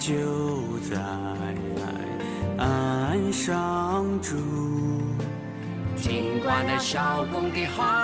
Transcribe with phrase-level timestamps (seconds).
[0.00, 0.96] 就在
[2.56, 4.34] 岸上住。
[5.94, 7.99] 听惯了艄公的号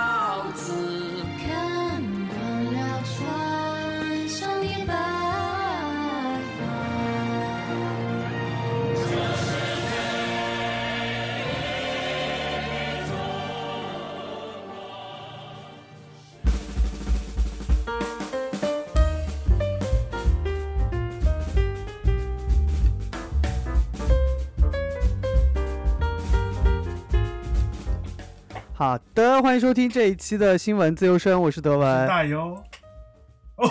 [28.78, 32.06] 好的，欢迎收听这一期的新闻自由声，我是德文。
[32.06, 32.62] 大优。
[33.56, 33.70] 哦，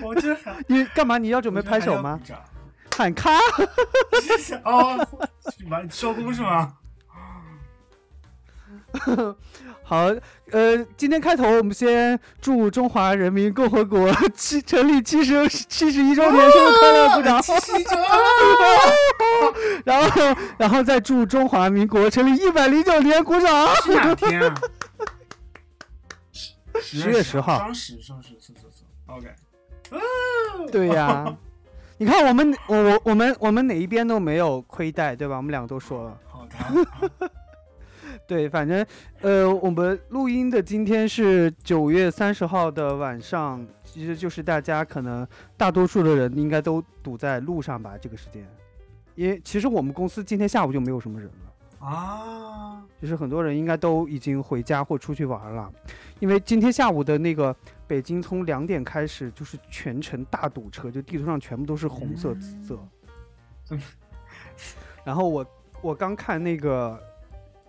[0.00, 1.18] 我这还你干嘛？
[1.18, 2.20] 你要准备拍手吗？
[2.96, 3.32] 喊卡。
[4.62, 5.04] 哦，
[5.68, 6.72] 完收工是吗？
[9.82, 10.06] 好，
[10.50, 17.40] 呃，今天开头我们先祝中华人民共和国七成立七十七十一周年生日快乐，鼓掌。
[17.60, 17.90] 七周，
[19.84, 20.20] 然后，
[20.58, 23.74] 然后再祝中华民国成立一百零九年，鼓掌。
[23.76, 24.54] 是哪天啊？
[26.80, 29.28] 十10月10号双十，双十，是是是，OK。
[30.72, 31.32] 对呀、
[31.96, 35.36] 你看我们我我我们我们哪一边都没有亏待，对吧？
[35.36, 36.18] 我们两个都说了。
[36.28, 36.56] 好的，
[38.26, 38.84] 对，反正
[39.20, 45.26] 呃，我们录音的今天是九月三十号的晚上，其实就是大家可能
[45.56, 48.44] 大多数的人应该都堵在路上吧，这个时间，
[49.14, 55.72] 因为其实我们公司今天下午就没有什么人了，啊，就是很多人应该都已经回家或出去玩了，
[56.18, 57.54] 因为今天下午的那个
[57.86, 62.88] 北京从两点开始就是全程大堵车，就地图上全部都是红色、紫色。
[63.70, 63.80] 嗯。
[65.04, 65.46] 然后我
[65.80, 67.00] 我刚看那个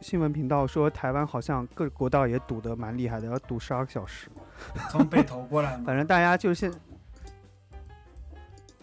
[0.01, 4.27] 新闻频道说，台湾好像各国道也堵得蛮厉害的，要堵十二个小时。
[4.89, 5.83] 从北头过来吗？
[5.87, 6.71] 反正大家就现，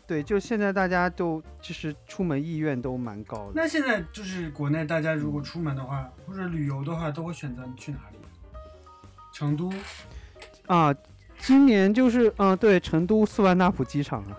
[0.07, 3.53] 对，就现在大家都就是出门意愿都蛮高的。
[3.55, 8.19] 那现在就是国内大家如果出门的话，或者旅游的话，都会选择去哪里？
[9.33, 9.73] 成都。
[10.67, 10.95] 啊，
[11.39, 14.33] 今年就是嗯、对，成都斯万纳普机场啊，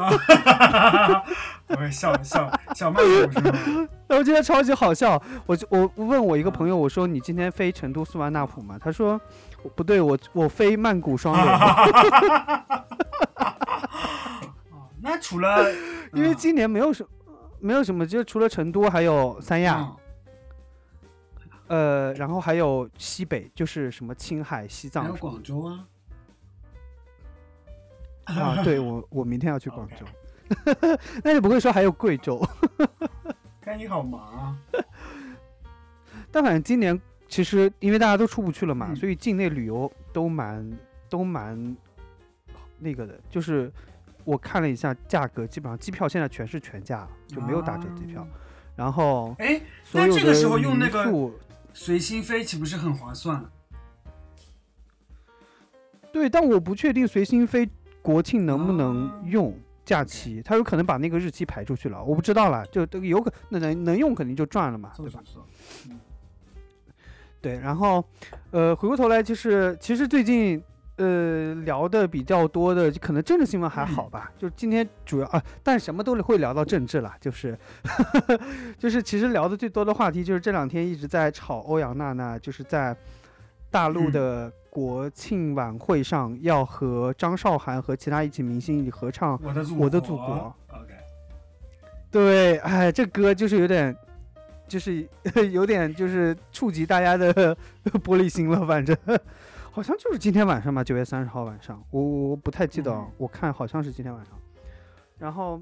[0.00, 1.24] 啊，
[1.68, 3.88] 我也笑笑小曼谷是吗？
[4.08, 5.20] 我觉得超级好笑。
[5.46, 8.78] 我就我我问我一个朋友，我说你今天飞成都斯万纳普吗？
[8.78, 9.18] 他说
[9.74, 11.52] 不对，我我飞曼谷双流。
[14.70, 15.72] 哦，那除了
[16.12, 17.06] 因为今年没有什
[17.58, 19.96] 没有什么，就除了成都还有三亚，嗯。
[21.68, 25.86] 呃，然后还有西北，就是什么青海、西藏还有广州啊，
[28.34, 28.62] 啊。
[28.64, 30.06] 对我我明天要去广州，
[31.24, 32.40] 那你不会说还有贵州？
[33.60, 34.56] 看你好忙啊。
[36.32, 36.98] 但反正今年
[37.28, 41.76] 其实因为大家都出不去了嘛，嗯所以境内旅游都蛮都蛮
[42.78, 43.72] 那个的，就是
[44.24, 48.22] 我看了一下价格，基本上机票现在全是全价，就没有打折机票。
[48.22, 48.28] 啊
[48.76, 49.60] 然后哎，
[49.92, 51.12] 那这个时候用那个
[51.74, 53.44] 随心飞岂不是很划算？
[56.10, 57.68] 对，但我不确定随心飞
[58.02, 59.54] 国庆能不哦能用
[59.84, 62.64] 假期，他有可能把那个日期排出去了，我不知道了。
[62.66, 65.20] 就这个有可那能能用肯定就赚了嘛，对吧？
[65.24, 65.46] 错错
[65.88, 65.96] 错，
[67.40, 68.04] 对，然后
[68.50, 70.62] 呃，回过头来就是其实最近
[70.96, 77.58] 呃聊的比较多的，可能政治新闻还好吧，就是今天主要啊，但什么都会聊到政治了，就是
[78.78, 82.96] 就是其实聊的最多的话题就是这两天一直在炒欧阳娜娜，就是在
[83.70, 89.38] 大陆嗯的国庆晚会上要和张韶涵和其他一起明星一起合唱。
[89.42, 90.54] 我的祖我的祖国。
[90.68, 90.94] OK，
[92.10, 93.94] 对，哎，这歌就是有点。
[94.70, 95.04] 就是
[95.50, 97.34] 有点就是触及大家的
[98.04, 98.96] 玻璃心了，反正
[99.72, 104.38] 好像就是今天晚上吧，九月三十号晚上，我我不太记得，嗯我看好像是今天晚上，
[105.18, 105.60] 然后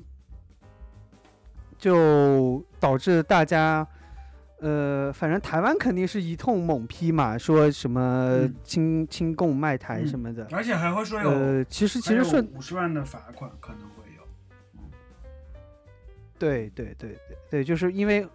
[1.78, 3.88] 就导致大家，
[4.60, 14.22] 呃，反正台湾肯定是一通猛批嘛，说什么嗯亲亲共卖台嗯什么的，而且还会说有，呃，其实其实顺五十万的罚款可能会有。
[16.38, 18.26] 对对对对对，就是因为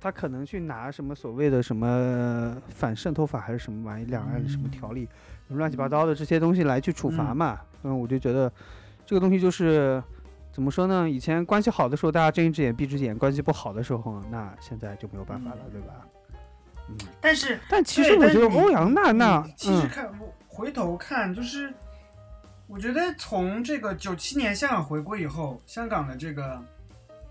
[0.00, 5.08] 他可能去拿什么所谓的什么反渗透法还是什么玩意，两岸什么条例，
[5.46, 7.60] 什么乱七八糟的这些东西来去处罚嗯嘛。
[7.84, 8.52] 嗯，我就觉得
[9.06, 10.02] 这个东西就是
[10.52, 11.08] 怎么说呢？
[11.08, 15.94] 以前关系好的时候，大家睁一只眼闭一只眼；关系不好的时候，那现在就没有办法了，对吧？
[16.88, 21.72] 嗯，但是但其实我觉得欧阳娜娜，其实嗯，看我回头看，就是
[22.66, 26.60] 我觉得从这个九七年香港回归以后，香港的这个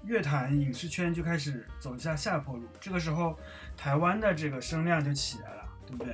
[0.03, 2.63] 乐坛影视圈就开始走下下坡路。
[2.79, 3.37] 这个时候，
[3.75, 6.13] 台湾的这个声量就起来了，对不对？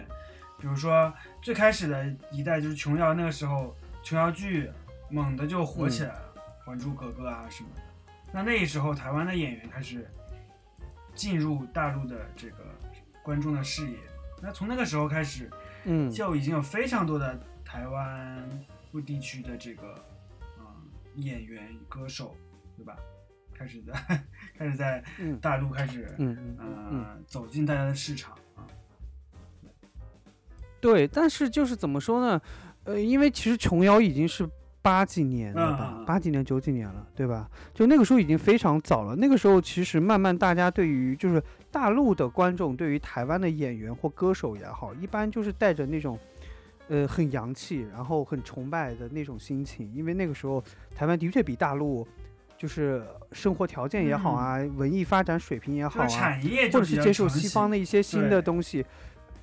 [0.57, 4.71] 比如说最开始的一代就是琼瑶，那个时候琼瑶剧
[5.09, 6.32] 猛的就火起来了，
[6.63, 7.81] 还珠格格》啊什么的。
[8.31, 10.09] 那那时候台湾的演员开始
[11.13, 12.57] 进入大陆的这个
[13.21, 13.97] 观众的视野。
[14.41, 15.49] 那从那个时候开始，
[15.85, 18.49] 嗯，就已经有非常多的台湾
[18.91, 19.95] 部地区的这个
[20.59, 20.65] 嗯、
[21.15, 22.35] 演员歌手，
[22.75, 22.97] 对吧？
[23.53, 23.93] 开始在
[24.57, 28.65] 开始在嗯大陆开始嗯嗯走进大家的市场啊。
[30.81, 32.41] 对，但是就是怎么说呢？
[32.83, 34.49] 呃，因为其实琼瑶已经是
[34.83, 37.49] 八几年了吧八几年九几年了，对吧？
[37.73, 39.15] 就那个时候已经非常早了。
[39.15, 41.41] 那个时候其实慢慢大家对于就是
[41.71, 46.19] 大陆的观众对于台湾的演员或歌手也好，一般就是带着那种。
[46.89, 50.61] 呃，很洋气，然后很崇拜的那种心情，因为那个时候
[50.93, 52.05] 台湾的确比大陆，
[52.57, 53.01] 就是
[53.31, 58.85] 生活条件也好啊，文艺发展水平也好啊，产业或者是接受西方的一些新的东西，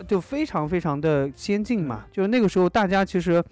[0.06, 2.04] 就非常非常的先进嘛。
[2.12, 3.42] 就是那个时候，大家其实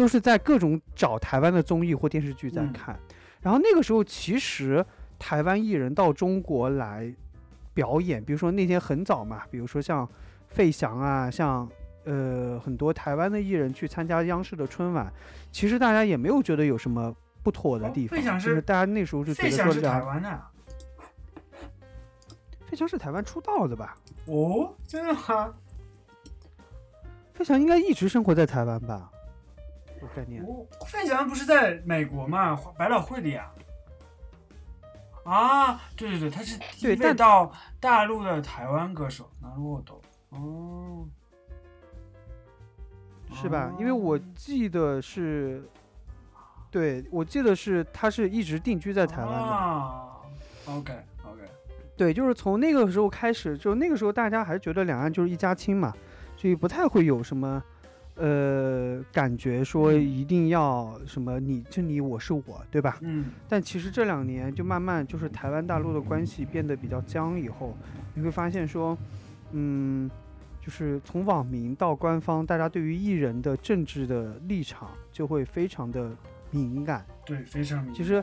[0.00, 2.98] 都是在各种找台湾的综艺或电视剧在嗯看。
[3.42, 4.82] 然后那个时候，其实
[5.18, 7.14] 台湾艺人到中国来
[7.74, 10.08] 表演，比如说那天很早嘛，比如说像
[10.48, 11.68] 费翔啊，像
[12.04, 15.12] 呃很多台湾的艺人去参加央视的春晚，
[15.52, 20.42] 其实大家也没有觉得有什么不妥的哦地方，费翔就是大家那时候就觉得说是台湾的
[22.64, 23.94] 费翔是台湾出道的吧？
[24.24, 25.52] 哦，真的吗？
[27.34, 29.10] 费翔应该一直生活在台湾吧？
[30.01, 30.43] 有概念？
[30.43, 32.59] 哦，费翔不是在美国吗？
[32.77, 33.51] 百老汇的呀。
[35.23, 39.29] 啊，对对对，他是第一位对但到大陆的台湾歌手。
[39.41, 40.01] なるほど。
[40.29, 41.07] 哦，
[43.33, 43.73] 是吧？
[43.79, 45.63] 因为我哦记得是，
[46.69, 49.45] 对我记得是他是一直定居在台湾的。
[49.47, 50.17] 啊，
[50.67, 51.41] OK OK，
[51.97, 55.91] 对，就是从那个时候开始，就那个时候大家还是觉得两岸就是一家亲嘛，
[56.37, 57.63] 所以不太会有什么。
[58.20, 62.98] 呃，感觉说嗯一定要什么你是你我是我，对吧？
[63.00, 67.74] 嗯但其实这两年就慢慢就是台湾大陆的关系变得比较僵以后，
[68.14, 68.96] 你会发现说，
[69.52, 70.10] 嗯，
[70.60, 76.10] 就是从网民到官方，大家对于艺人的政治的立场就会非常的
[76.50, 77.02] 敏感。
[77.24, 77.94] 对，非常敏感。
[77.94, 78.22] 其实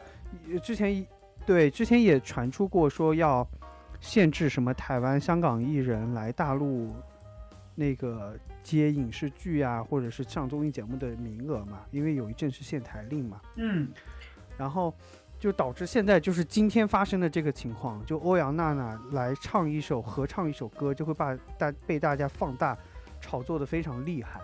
[0.51, 1.03] 呃之前
[1.43, 3.47] 对之前也传出过说要
[3.99, 6.93] 限制什么台湾、香港艺人来大陆
[7.79, 13.39] 那个接影视剧啊，或者是上综艺节目的名额嘛，因为有一阵是限台令嘛。
[13.55, 13.87] 嗯，
[14.57, 14.91] 然后
[15.39, 22.75] 就导致现在就是今天发生的这个情况，就欧阳娜娜来唱一首合唱一首歌，就会把大被大家放大
[23.21, 24.41] 炒作的非常厉害。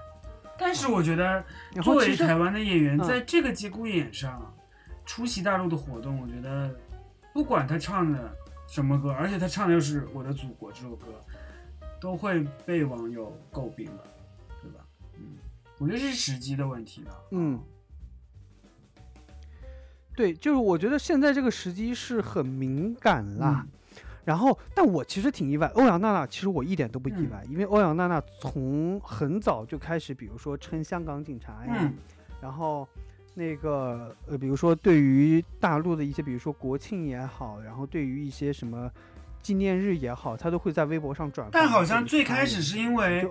[0.59, 1.43] 但是我觉得
[1.81, 4.53] 作为台湾的演员，嗯在这个节骨眼上
[5.03, 6.73] 出席大陆的活动，我觉得
[7.33, 8.31] 不管他唱的
[8.67, 11.07] 什么歌，而且他唱的又是《我的祖国》这首歌，
[12.03, 14.03] 都会被网友诟病的，
[14.61, 14.85] 对吧？
[15.17, 15.37] 嗯，
[15.77, 17.17] 我觉得是时机的问题吧。
[17.31, 17.57] 嗯，
[20.13, 23.65] 对，就是我觉得现在这个时机是很敏感啦。
[23.65, 23.71] 嗯
[24.25, 31.93] 然后，但我其实挺意外，欧阳娜娜其实我一点都不意嗯外，因为欧阳娜娜从很早就开始，比如说称香港警察呀，嗯
[32.41, 32.87] 然后
[33.33, 38.89] 那个呃，比如说对于大陆的一些，比如说国庆也好，然后对于一些什么
[39.43, 41.51] 纪念日也好，他都会在微博上转发。
[41.51, 43.27] 但好像最开始是因为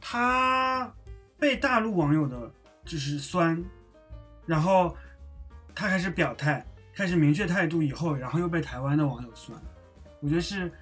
[0.00, 0.90] 他
[1.38, 2.50] 被大陆网友的
[2.84, 3.62] 就是酸，
[4.46, 4.96] 然后
[5.74, 6.64] 他开始表态，
[6.94, 9.60] 开始明确态度以后，然后又被台湾的网友酸，
[10.20, 10.72] 我觉得是，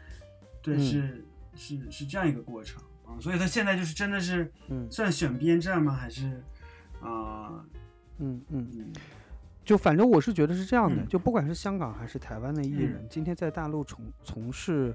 [0.63, 0.81] 对，嗯。
[0.81, 1.25] 是
[1.57, 4.87] 是是这样一个过程啊，所以他现在就是真的是嗯。
[4.93, 5.93] 算选边站吗？
[5.93, 6.41] 还是
[7.01, 7.65] 啊
[8.19, 8.93] 嗯嗯，嗯
[9.69, 14.95] 就反正我是觉得是这样的，嗯就不管是香港还是台湾的艺人，今天在大陆从从事。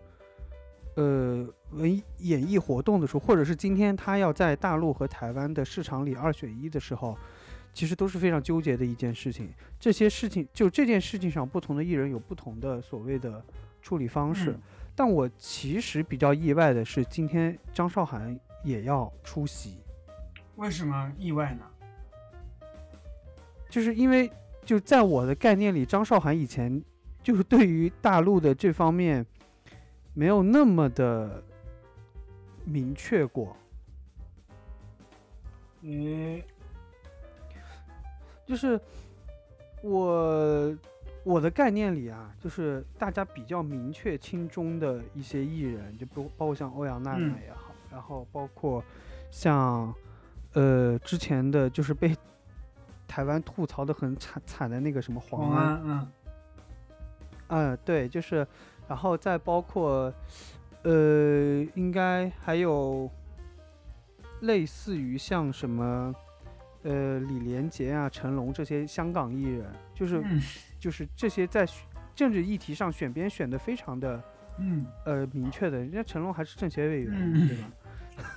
[0.95, 7.15] 呃，文艺演艺活动的时候，或者是今天他要在大陆和台湾的市场里二选一的时候，
[7.71, 9.51] 其实都是非常纠结的一件事情。
[9.79, 13.43] 这些事情就这件事情上，不同的艺人有不同的所谓的
[13.79, 14.51] 处理方式。
[14.53, 14.61] 嗯
[14.95, 19.77] 但我其实比较意外的是，今天张韶涵也要出席，
[20.55, 21.65] 为什么意外呢？
[23.67, 24.31] 就是因为
[24.65, 26.81] 就在我的概念里，张韶涵以前
[27.21, 29.25] 就是对于大陆的这方面
[30.13, 31.43] 没有那么的
[32.65, 33.55] 明确过。
[35.81, 36.41] 嗯，
[38.45, 38.79] 就是
[39.81, 40.77] 我
[41.25, 48.81] 我的概念里啊，就是大家比较明确亲中的一些艺人，就包包括像欧阳娜娜嗯也好，然后包括
[49.29, 49.93] 像
[50.53, 52.15] 呃之前的就是被
[53.13, 56.07] 台湾吐槽的很惨惨的那个什么黄黄安安，嗯
[57.49, 58.47] 嗯，对，就是，
[58.87, 60.11] 然后再包括，
[60.81, 63.07] 呃，应该还有
[64.41, 66.15] 类似于像什么，
[66.81, 70.41] 呃，李连杰啊、成龙这些香港艺人，就是、嗯
[70.79, 71.67] 就是这些在
[72.15, 74.23] 政治议题上选边选的非常的
[74.57, 77.63] 嗯呃明确的，人家成龙还是政协委员，嗯对吧？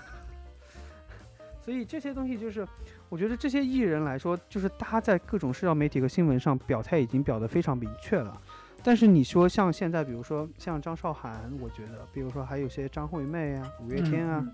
[1.65, 2.69] 所以这些东西就是，
[3.09, 8.41] 我觉得这些艺人来说，就是他在各种社交媒体和新闻上表态已经表得非常明确了。
[8.83, 14.45] 但是你说像现在，比如说像张韶涵，我觉得，比如说还有些张惠妹啊、五月天啊，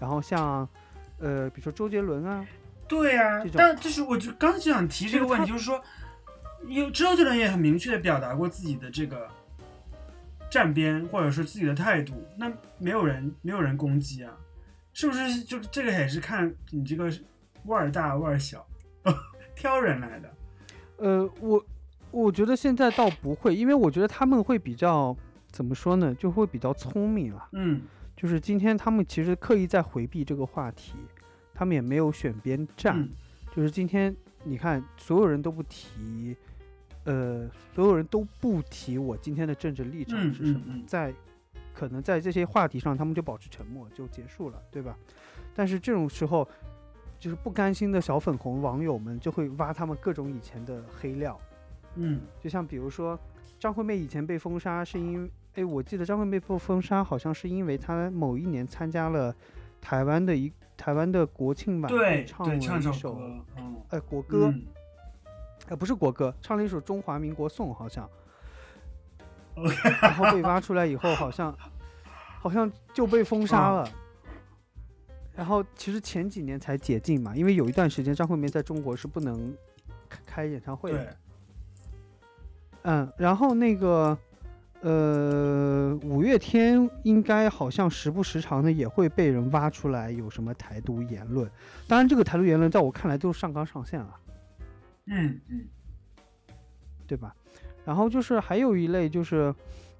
[0.00, 0.68] 然后像
[1.18, 2.44] 呃，比如说周杰伦啊，
[2.88, 5.80] 对啊、这种但就是我就刚就想提这个问题，就是说，
[6.66, 9.28] 有周杰伦也很明确的表达过自己的这个
[10.50, 14.32] 站边，或者是自己的态度，那没有人没有人攻击啊，
[14.92, 15.42] 是不是？
[15.44, 17.12] 就这个也是看你这个
[17.66, 18.66] 腕儿大腕儿小，
[19.54, 20.34] 挑人来的。
[20.98, 21.64] 呃，我
[22.10, 25.16] 我觉得现在倒不会，因为我觉得他们会比较
[25.50, 27.48] 怎么说呢，就会比较聪明了。
[27.52, 27.82] 嗯
[28.16, 30.94] 就是今天他们其实刻意在回避这个话题，
[31.54, 33.00] 他们也没有选边站。
[33.00, 33.08] 嗯
[33.54, 36.36] 就是今天你看，所有人都不提，
[37.04, 41.12] 呃，所有人都不提我今天的政治立场嗯是什么，嗯嗯在
[41.74, 44.96] 可能在这些话题上，他们就保持沉默就结束了，对吧？
[45.54, 46.48] 但是这种时候，
[47.18, 51.38] 就是不甘心的小粉红网友们就会挖他们各种以前的黑料，
[51.96, 52.20] 嗯。
[52.40, 53.18] 就像比如说
[53.58, 59.34] 张惠妹以前被封杀，是因为，哎，我记得张惠妹被封杀好像是因为她某一年参加了
[59.80, 62.60] 台湾的一台湾的国庆晚会，对唱了一
[62.92, 63.20] 首歌，
[63.56, 64.62] 嗯，呃国歌，嗯。
[65.68, 68.08] 呃不是国歌，唱了一首中华民国颂好像。
[70.00, 71.52] 然后被挖出来以后好像
[72.38, 73.88] 好像就被封杀啊了。
[75.38, 79.56] 然后其实前几年才解禁嘛，因为有一段时间张惠妹在中国是不能
[80.08, 80.98] 开开演唱会的。
[80.98, 81.08] 对，
[82.82, 84.18] 嗯，然后那个，
[84.80, 91.48] 呃，五月天应该好像时不时常的也会被人挖出来有什么台独言论，
[91.86, 94.16] 当然这个台独言论在我看来都是上纲上线了，
[95.06, 95.64] 嗯嗯
[97.06, 97.32] 对吧？
[97.84, 99.54] 然后就是还有一类就是，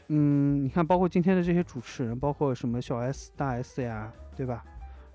[0.08, 4.64] 嗯，你看包括今天的这些主持人，包括什么小 S、大 S 呀，对吧？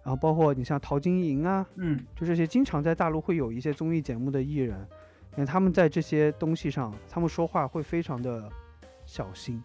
[0.03, 2.05] 然后包括你像陶晶莹啊，嗯。
[2.15, 4.87] 就这些经常在大陆会有一些综艺节目的艺人，
[5.31, 8.49] 你看他们在这些东西上，他们说话会非常的
[9.05, 9.63] 小心，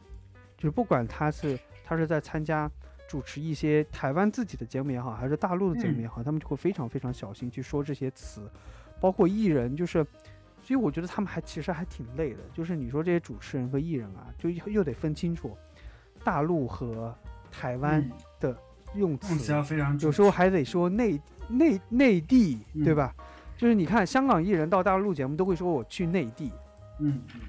[0.57, 2.71] 就是不管他是他是在参加
[3.09, 8.51] 主持一些台湾自己的节目也好，还是大陆的节目也好，他们就会非常非常小心去说这些词，
[9.01, 10.07] 包括艺人就是。
[10.61, 15.57] 所以我觉得他们还其实还挺累的，就是你说这些主持人和艺人啊，就又又得分清楚
[16.25, 17.17] 大陆和
[17.51, 18.59] 台湾嗯，的
[18.95, 23.15] 用词要非常有时候还得说内内内地，对嗯吧？
[23.57, 26.53] 就是你看香港艺人到大陆录节目都会说我去内地，
[27.01, 27.41] 嗯嗯。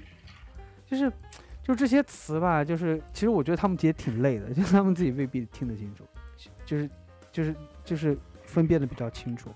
[0.86, 1.12] 就是
[1.62, 6.04] 就这些词吧，就是其实我觉得他们也挺累的，就是他们自己未必听得清楚，
[6.66, 6.90] 就是
[7.30, 7.54] 就是
[7.84, 9.50] 就是分辨的比较清楚。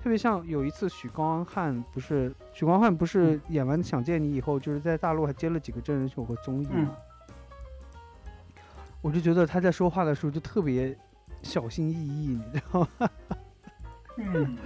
[0.00, 3.40] 特别像有一次许光汉不是许光汉不是嗯。
[3.48, 6.84] 演完《想见你》以后，就是在大陆还接了几个真人秀和综艺嗯。
[6.84, 6.96] 嘛，
[9.00, 10.96] 我就觉得他在说话的时候就特别
[11.42, 13.10] 小心翼翼，你知道吗？
[14.16, 14.56] 嗯，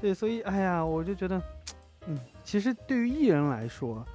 [0.00, 1.42] 对，所以哎呀，我就觉得，
[2.06, 4.06] 嗯，其实对于艺人来说，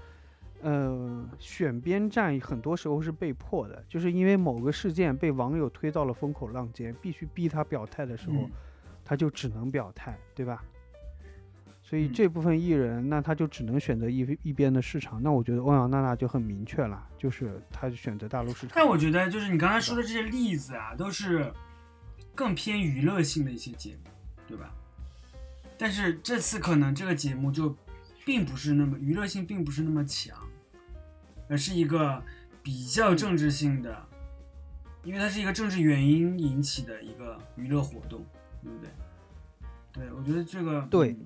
[0.61, 8.51] 呃，选边站很多时候是被迫的，就是因为某个事件被网友推到了风口浪尖，必须逼他表态的时候，嗯
[9.05, 10.63] 他就只能表态，对吧？
[11.89, 15.19] 所以嗯这部分艺人，那他就只能选择一一边的市场。
[15.23, 18.69] 那我觉得欧阳娜娜就很明确了，就是她选择大陆市场。
[18.75, 21.51] 但我觉得就是你刚才说的这些例子啊，都是
[22.35, 24.11] 更偏娱乐性的一些节目，
[24.47, 24.71] 对吧？
[25.79, 27.75] 但是这次可能这个节目就
[28.23, 30.37] 并不是那么娱乐性，并不是那么强，
[31.49, 32.21] 而是一个
[32.61, 34.05] 比较政治性的，
[35.03, 38.23] 因为它是一个政治原因引起的一个娱乐活动，
[38.61, 38.89] 对不对？
[39.91, 41.25] 对，我觉得这个对嗯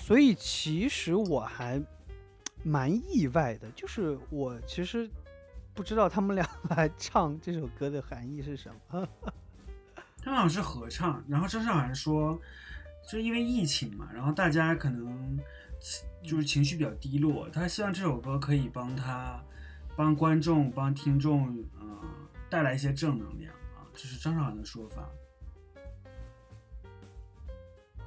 [0.00, 1.82] 所以其实我还
[2.64, 5.08] 蛮意外的，就是我其实
[5.74, 9.08] 不知道他们俩 来唱这首歌的含义是什么。
[10.24, 12.40] 他们俩是合唱，然后张韶涵说，
[13.04, 15.38] 就是因为疫情嘛，然后大家可能
[16.22, 19.42] 就是情绪比较低落，他希望这首歌可以帮他、
[19.96, 21.48] 帮观众、帮听众，
[21.80, 21.86] 呃，
[22.48, 25.08] 带来一些正能量啊，这是张韶涵的说法。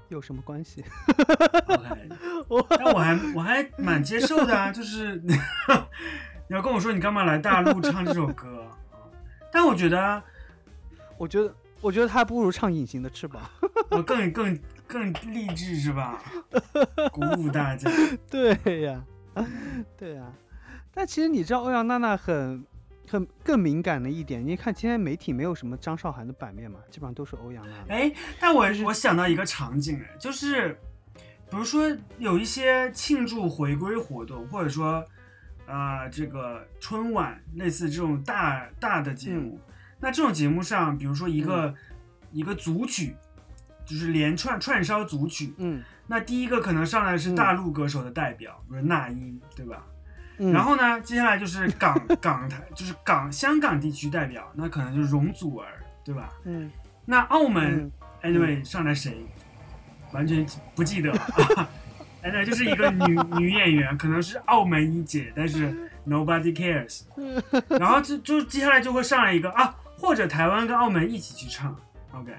[0.09, 0.83] 有什么关系
[1.67, 2.09] ？OK，
[2.47, 5.33] 我但我还我还蛮接受的啊，就是你
[6.49, 8.77] 要跟我说你干嘛来大陆唱这首歌啊？
[9.51, 10.21] 但我觉得
[11.17, 13.41] 我觉得，我觉得他还不如唱《隐形的翅膀》。
[13.95, 14.57] 我更更
[14.87, 16.21] 更励志是吧？
[17.11, 17.89] 鼓舞大家。
[18.29, 19.03] 对呀，
[19.97, 20.31] 对呀，
[20.93, 22.65] 但其实你知道欧阳娜娜很
[23.07, 27.95] 很更敏感的一点，你看今天媒体没有什么张韶涵的版面嘛，基本上都是欧阳娜娜。
[27.95, 30.77] 哎，但我我想到一个场景，哎，就是
[31.49, 31.83] 比如说
[32.17, 35.05] 有一些庆祝回归活动，或者说
[35.67, 39.59] 呃这个春晚类似这种大大的节目，
[39.99, 41.73] 那这种节目上，比如说一个、
[42.31, 43.15] 一个组曲，
[43.85, 49.85] 就是连串串烧组曲，嗯那第一个可能上来是嗯大陆歌手的代表，比如那英，对吧？
[50.37, 55.67] 嗯，然后呢，接下来就是港 港台，就是港香港地区代表，那可能就是容祖儿，
[56.03, 56.29] 对吧？
[56.43, 56.69] 嗯
[57.05, 57.91] 那澳门、
[58.23, 59.25] 嗯 anyway 上来谁？
[60.11, 61.11] 完全不记得。
[62.23, 65.71] anyway 就是一个女女演员，可能是澳门一姐，但是
[66.07, 67.03] nobody cares。
[67.69, 71.75] 然后就就接下来就会上来一个啊，或者台湾跟澳门一起去唱
[72.11, 72.33] ，OK。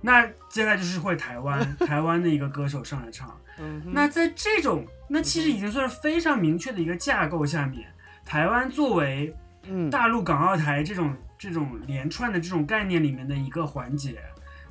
[0.00, 3.34] 那接下来就是会台湾台湾的一个歌手上来唱。
[3.58, 7.92] 嗯那在这种那其实已经算是非常明确的一个架构下面，
[8.24, 14.22] 台湾作为嗯大陆港澳台这种这种连串的这种概念里面的一个环节，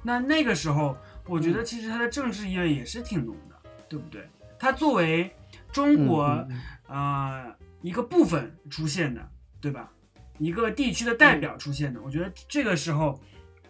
[0.01, 3.55] 那那个时候，我觉得其实它的政治意味也是挺浓的，
[3.87, 4.27] 对不对？
[4.57, 5.31] 它作为
[5.71, 9.29] 中国嗯嗯呃一个部分出现的，
[9.59, 9.91] 对吧？
[10.37, 13.19] 一个地区的代表出现的，我觉得这个时候，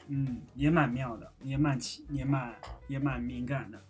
[0.07, 2.53] 嗯，也蛮妙的，也蛮奇，也蛮
[2.87, 3.81] 也蛮敏感的。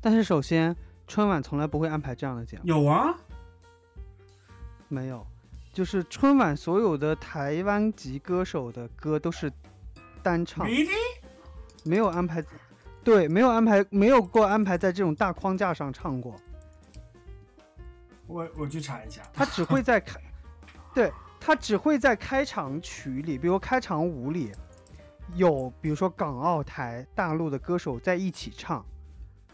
[0.00, 0.74] 但是首先
[1.06, 3.14] 春晚从来不会安排这样的节目，有啊，
[4.88, 5.26] 没有，
[5.72, 9.52] 就是春晚所有的台湾籍歌手的歌都是
[10.22, 10.66] 单唱？
[11.84, 12.44] 没有安排，
[13.02, 16.36] 对，没有安排，没有过安排在这种大框架上唱过，
[18.28, 19.20] 我我去查一下。
[19.32, 20.20] 他只会在开，
[20.94, 24.52] 对他只会在开场曲里，比如开场舞里，
[25.34, 28.86] 有比如说港澳台大陆的歌手在一起唱，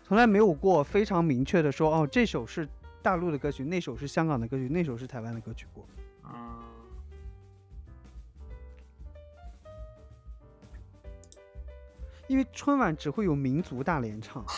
[0.08, 2.66] 从来没有过非常明确的说哦这首是
[3.02, 5.86] 大陆的歌曲，那首是香港的歌曲，那首是台湾的歌曲过。
[6.22, 6.64] 啊，
[12.26, 14.42] 因为春晚只会有民族大联唱，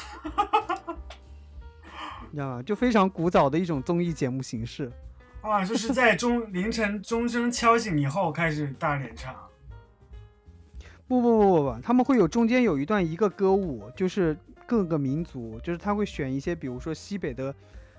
[2.31, 2.63] 你知道吗？
[2.63, 4.93] 就非常古早的一种综艺节目形式。
[5.43, 9.35] 啊，就是在钟凌晨钟声敲醒以后开始大联唱。
[11.09, 14.39] 不不不不不，他们会有中间有一段一个歌舞，就是
[14.71, 17.53] 各个民族，就是他会选一些，比如说西北的，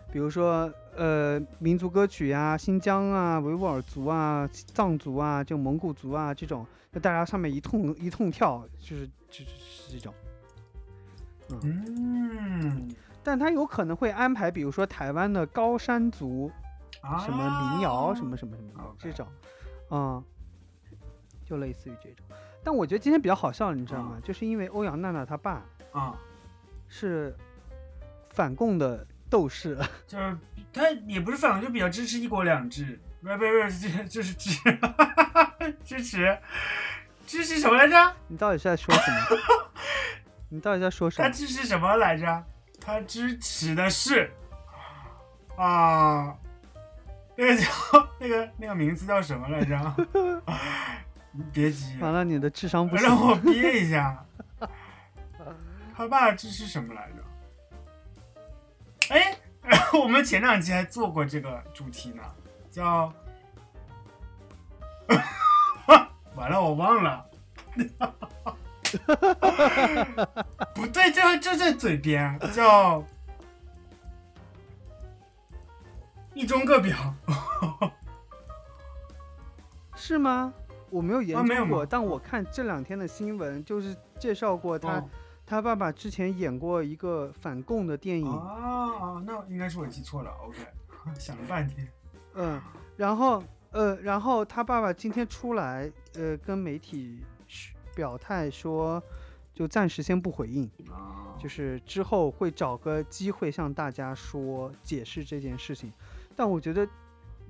[0.09, 10.13] 比如说呃民族歌曲呀、新疆啊、维吾尔族啊、藏族啊、就蒙古族啊这种，就大家上面一通一通跳，就是就是是这种。
[11.61, 12.87] 嗯，
[13.21, 16.49] 但他有可能会安排，比如说台湾的高山族
[17.01, 19.27] 啊，什么民谣什么什么什么这种，
[19.89, 20.23] 嗯，
[21.43, 22.25] 就类似于这种。
[22.63, 24.17] 但我觉得今天比较好笑，你知道吗？
[24.23, 26.17] 就是因为欧阳娜娜她爸啊，
[26.93, 27.33] 是
[28.33, 30.37] 反共的斗士， 就是
[30.73, 34.51] 他也不是反共就比较支持一国两制，不是不是不是，就是支
[35.85, 36.37] 支持
[37.25, 38.13] 支持什么来着？
[38.27, 39.17] 你到底是在说什么？
[40.49, 41.33] 你到底在说什么他？
[41.33, 42.43] 支持什么来着？
[42.81, 44.29] 他支持的是
[45.55, 46.35] 啊，
[47.37, 47.65] 那个叫
[48.19, 49.95] 那个那个名字叫什么来着？
[51.31, 53.17] 你别急，完了，你的智商不行让。
[53.17, 54.25] 我憋一下。
[56.01, 57.23] 他爸这是什么来着？
[59.13, 59.37] 哎，
[60.01, 62.23] 我们前两期还做过这个主题呢，
[62.71, 63.13] 叫
[66.33, 67.23] 完了，我忘了。
[70.73, 73.05] 不对，就就在嘴边，叫
[76.33, 76.97] 一中个表。
[79.95, 80.51] 是吗？
[80.89, 85.07] 我没有研究过，但我看这两天的新闻，就是介绍过他、哦
[85.51, 90.31] 他爸爸之前演过一个反共的电影，啊，那应该是我记错了。
[90.45, 90.57] OK，
[91.19, 91.85] 想了半天。
[92.35, 92.61] 嗯，
[92.95, 97.21] 然后呃，然后他爸爸今天出来，呃，跟媒体
[97.93, 99.03] 表态说，
[99.53, 105.91] 就暂时先不回应，啊，就是之后会找个机会向大家说解释这件事情。
[106.33, 106.87] 但我觉得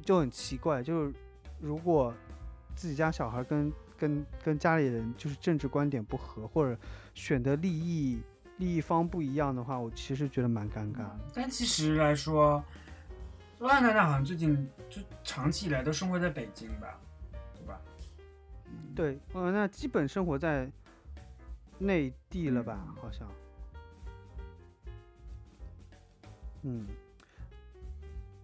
[0.03, 1.13] 就很奇怪，就是
[1.59, 2.11] 如果
[2.75, 6.75] 自己家小孩跟跟跟家里人就是政治观点不合，或者
[7.13, 8.21] 选的利益
[8.57, 11.19] 利益方不一样的话，我其实觉得蛮尴尬的。
[11.33, 12.63] 但其实来说，
[13.59, 16.99] 欧阳娜娜好像最近就长期以来都生活在北京吧，
[17.53, 17.81] 对吧？
[18.65, 20.69] 嗯，对，呃，那基本生活在
[21.77, 22.79] 内地了吧？
[22.87, 23.27] 嗯好像。
[26.63, 26.85] 嗯，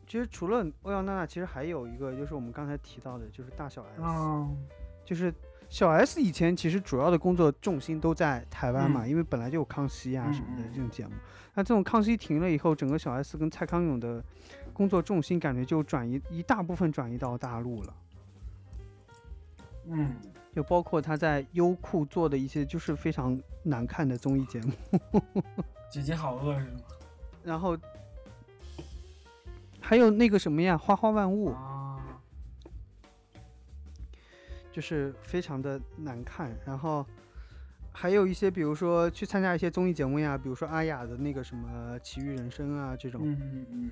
[0.08, 4.56] 其实除了欧阳娜娜，其实还有一个，就是我们刚才提到的，就是大小 S，、哦，
[5.06, 5.32] 就是
[5.70, 9.10] 小 S 以前其实主要的工作重心都在台湾嘛，嗯。
[9.10, 11.12] 因为本来就有康熙啊嗯什么的嗯这种节目。
[11.54, 14.24] 那这种康熙停了以后，整个小 S 跟蔡康永的
[14.74, 17.94] 工作重心感觉就转移一大部分转移到大陆了，
[19.88, 20.16] 嗯，
[20.54, 24.72] 就包括他在优酷做的一些就是非常难看的综艺节目，
[25.92, 26.80] 姐姐好饿是吗？
[27.44, 27.78] 然后
[29.82, 31.77] 还有那个什么呀，花花万物，啊，
[34.78, 37.04] 就是非常的难看，然后
[37.92, 43.92] 还有一些比如说去参加一些综艺节目呀，比如说阿雅的那个什么《奇遇人生》啊这种，嗯嗯嗯，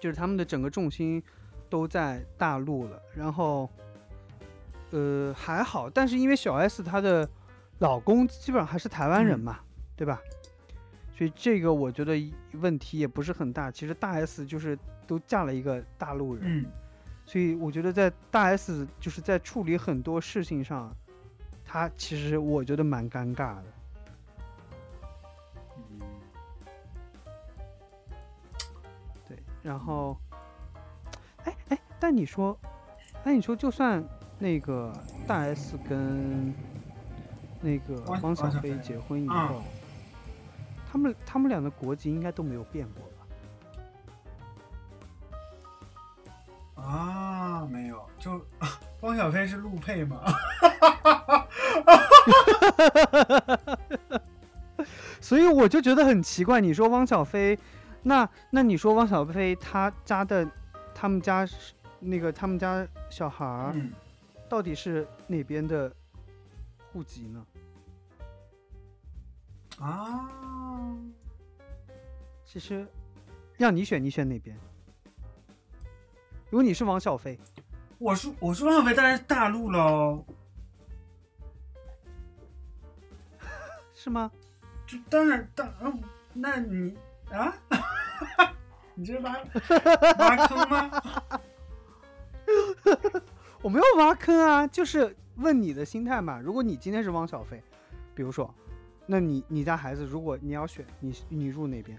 [0.00, 1.22] 就是他们的整个重心
[1.68, 3.68] 都在大陆了，然后，
[4.92, 7.28] 呃，还好，但是因为小 S 她的
[7.80, 9.40] 老公基本上还是台湾人嗯。
[9.40, 9.60] 嘛，
[9.94, 10.18] 对吧？
[11.18, 12.16] 所以这个我觉得
[12.52, 13.70] 问题也不是很大。
[13.70, 16.64] 其实大 S 就是都嫁了一个大陆人，嗯，
[17.26, 20.94] 所以我觉得在大 S 就是在处理很多事情上，
[21.64, 23.64] 她其实我觉得蛮尴尬的。
[25.76, 26.00] 嗯。
[29.26, 30.16] 对，然后，
[31.44, 32.56] 哎哎，但你说，
[33.24, 34.04] 哎，你说就算
[34.38, 34.92] 那个
[35.26, 36.52] 大 S 跟
[37.60, 39.48] 那个汪汪小菲菲结婚以嗯。
[39.48, 39.62] 后，
[40.92, 43.02] 他们他们俩的国籍应该都没有变过
[46.84, 48.44] 啊，没有，就
[49.00, 50.22] 汪小菲是陆配嘛，
[55.20, 56.60] 所以我就觉得很奇怪。
[56.60, 57.58] 你说汪小菲，
[58.02, 60.46] 那那你说汪小菲他家的，
[60.94, 63.90] 他们家是那个他们家小孩儿嗯，
[64.48, 65.90] 到底是哪边的
[66.92, 67.46] 户籍呢？
[69.80, 70.28] 啊，
[72.44, 72.86] 其实
[73.56, 74.54] 让你选，你选哪边？
[76.50, 77.38] 如果你是王小飞，
[77.98, 80.24] 我是我是汪小菲当然是大陆喽，
[83.94, 84.30] 是吗？
[84.86, 86.02] 就当然当，嗯
[86.34, 86.96] 那你
[87.30, 87.54] 啊，
[88.94, 89.36] 你这是挖
[90.18, 90.90] 挖坑吗？
[93.62, 96.38] 我没有挖坑啊，就是问你的心态嘛。
[96.38, 97.62] 如果你今天是汪小菲，
[98.14, 98.52] 比如说，
[99.06, 101.98] 那你你家孩子，如果你要选，你你入哪边？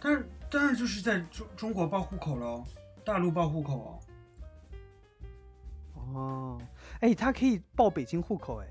[0.00, 2.64] 但是当然就是在中中国报户口喽，
[3.04, 4.00] 大陆报户口
[6.14, 6.18] 哦。
[6.18, 6.58] 哦，
[7.00, 8.66] 哎，他可以报北京户口，哎，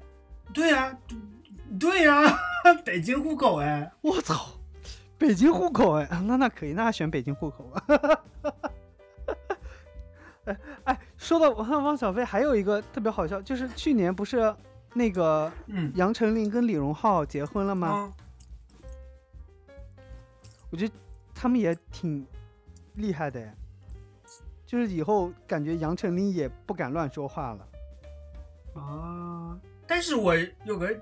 [0.53, 0.97] 对呀、
[1.79, 2.21] 对呀、
[2.85, 4.47] 北京户口哎，我操，
[5.17, 8.23] 北京户口，哎，那那可以，那选北京户口吧。
[10.45, 14.53] 哎 哎，说到汪汪小菲，还有一个特别好笑，就是去年不是
[14.93, 17.87] 那个嗯，杨丞琳跟李荣浩结婚了吗？
[17.87, 18.13] 啊，
[20.71, 20.93] 我觉得
[21.33, 22.25] 他们也挺
[22.95, 23.53] 厉害的，
[24.69, 27.67] 就是以后感觉杨丞琳也不敢乱说话了。
[28.79, 30.95] 啊，但是我有个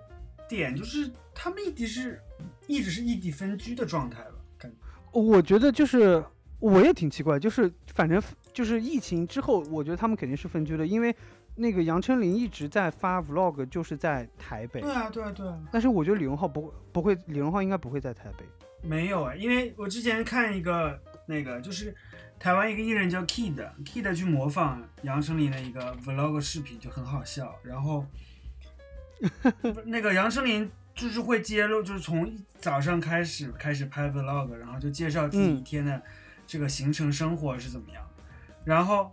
[0.48, 2.18] 点就是，他们一直是
[2.66, 4.78] 一直是异地分居的状态了，感觉。
[5.12, 6.24] 我觉得就是
[6.60, 11.14] 我也挺奇怪，就是反正就是疫情之后，我觉得他们肯定是分居的，因为
[11.54, 18.46] 那个杨丞琳一直在发 vlog，就是在台北对，啊，对啊，对啊，但是我觉得李荣浩不会不会，李荣浩应该不会在台北。
[18.82, 21.94] 没有啊，因为我之前看一个那个就是
[22.40, 27.56] 台湾一个艺人叫 Kid，Kid 去模仿杨丞琳的一个 vlog 视频，就很好笑。
[27.64, 28.06] 然后
[29.86, 36.02] 那个杨丞琳就是会揭露，就是从早上开始开始拍 vlog，然后就介绍自己一天的
[36.46, 38.08] 这个行程生活是怎么样，
[38.64, 39.12] 然后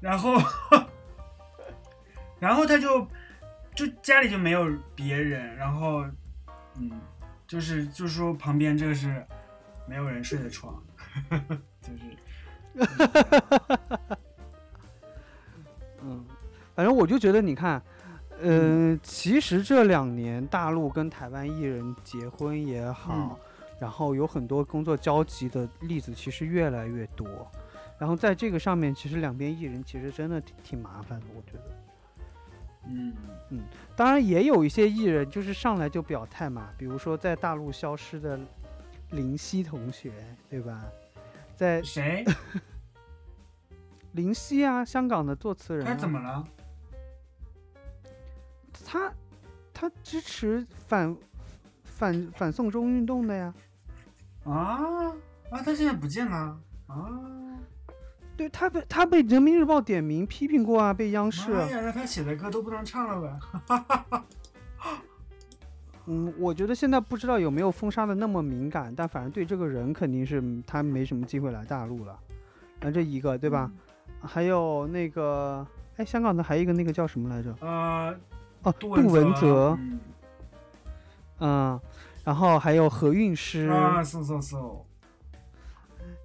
[0.00, 0.36] 然后
[2.38, 3.08] 然后他就
[3.74, 6.04] 就家里就没有别人，然后
[6.74, 7.00] 嗯，
[7.46, 9.24] 就是就是说旁边这个是
[9.86, 10.82] 没有人睡的床，
[11.80, 12.02] 就是
[16.02, 16.24] 嗯，
[16.74, 17.82] 反正我就觉得，你看，
[18.40, 23.36] 呃，其实这两年大陆跟台湾艺人结婚也好，嗯
[23.78, 27.26] 然后有很多工作交集的例子，其实越来越多。
[27.98, 31.64] 然后在这个上面，其实两边艺人其实真的挺挺麻烦的，我觉得。
[32.88, 33.12] 嗯
[33.50, 33.60] 嗯
[33.96, 38.38] 当然也有一些艺人就是上来就表态嘛，比如说在大陆消失的
[39.10, 40.12] 林夕同学，
[40.50, 40.84] 对吧？
[41.56, 42.24] 在谁
[44.12, 46.44] 林夕啊，香港的作词人、啊，他怎么了？
[48.84, 49.12] 他
[49.72, 51.16] 他支持反
[51.84, 53.54] 反反送中运动的呀？
[54.44, 55.12] 啊
[55.50, 57.22] 啊，他现在不见了啊！
[58.36, 61.50] 对他被他被人民日报点名批评过啊，被央视。
[61.50, 63.38] 妈呀，那他写的歌都不能唱了
[63.68, 64.22] 呗？
[66.06, 72.18] 嗯，我觉得现在不知道有没有封杀的那么敏感，但反正对这个人肯定是嗯他没什么机会来大陆了。
[72.80, 73.70] 那，这一个对吧？
[74.20, 75.66] 还有那个，
[75.96, 77.54] 哎，香港的还有一个那个叫什么来着？
[77.60, 78.14] 呃，
[78.62, 80.00] 哦，杜杜文泽泽，嗯
[81.40, 81.80] 嗯，
[82.24, 84.56] 然后还有何韵诗，啊，是是是，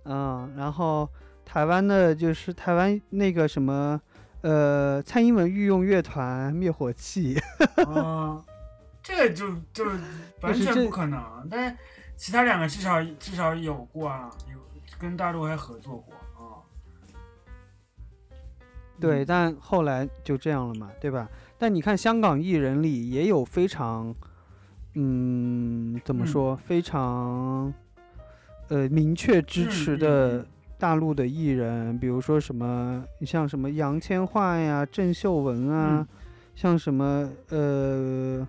[0.06, 1.08] 嗯，然后
[1.46, 4.00] 台湾的就是台湾那个什么，
[4.41, 7.38] 呃，蔡英文御用乐团灭火器，
[7.86, 8.41] 啊，
[9.04, 9.98] 这个就 就是
[10.42, 11.22] 完全不可能。
[11.50, 11.78] 但是
[12.16, 14.58] 其他两个至少至少有过啊，有
[15.00, 16.62] 跟大陆还合作过啊。
[19.00, 21.28] 对，嗯但后来就这样了嘛，对吧？
[21.58, 24.14] 但你看香港艺人里也有非常，
[24.94, 27.74] 嗯，怎么嗯说，非常，
[28.70, 30.46] 呃，明确支持的嗯
[30.78, 36.08] 大陆的艺人，比如说什么，你像什么杨千嬅呀、郑秀文啊，嗯
[36.56, 38.48] 像什么，呃，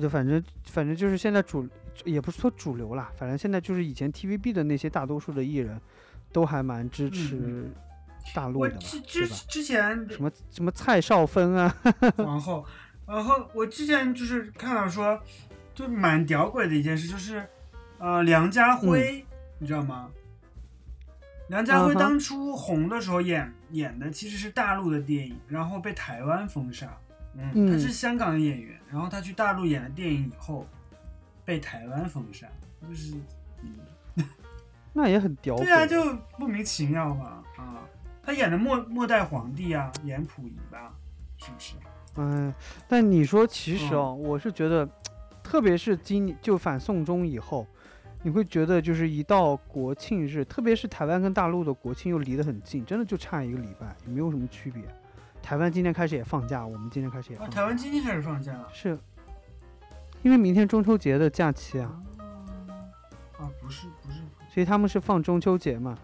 [0.00, 1.68] 就反正反正就是现在主，
[2.04, 5.80] 也不是说主流啦，反正现在就是以前 TVB 的那些大多数的艺人，
[6.32, 7.72] 都还蛮支持嗯
[8.34, 9.36] 大陆我的嘛，之对吧？
[9.36, 11.76] 之之前什么什么蔡少芬啊，
[12.16, 12.64] 皇后，
[13.06, 15.20] 然后我之前就是看到说，
[15.74, 17.44] 就蛮屌鬼的一件事，就是
[17.98, 19.24] 呃，梁家辉，
[19.58, 20.08] 你知道吗？
[21.48, 26.98] 梁家辉当初红的时候演演的其实是大陆的电影，然后被台湾封杀。
[27.34, 30.66] 嗯，他嗯是香港的演员，然后他去大陆演了电影以后，
[31.44, 32.46] 被台湾封杀，
[32.86, 33.14] 就是，
[33.62, 34.24] 嗯，
[34.92, 35.56] 那也很屌。
[35.56, 37.82] 对啊，就莫名其妙嘛，啊，
[38.22, 40.94] 他演的末末代皇帝啊，演溥仪吧，
[41.38, 41.74] 是不是？
[42.16, 42.52] 嗯，
[42.86, 44.86] 但你说其实嗯哦，我是觉得，
[45.42, 47.66] 特别是今年就反送中以后，
[48.22, 54.82] 你会觉得就是一到国庆日，特别是台湾跟大陆的国庆又离得很近，真的就差一个礼拜，也没有什么区别。
[55.42, 58.68] 台湾今天开始也放假，我们今天开始也啊，台湾今天开始放假了。
[58.72, 58.98] 是
[60.22, 62.00] 因为明天中秋节的假期啊，
[63.38, 65.98] 啊，不是不是，所以他们是放中秋节嘛。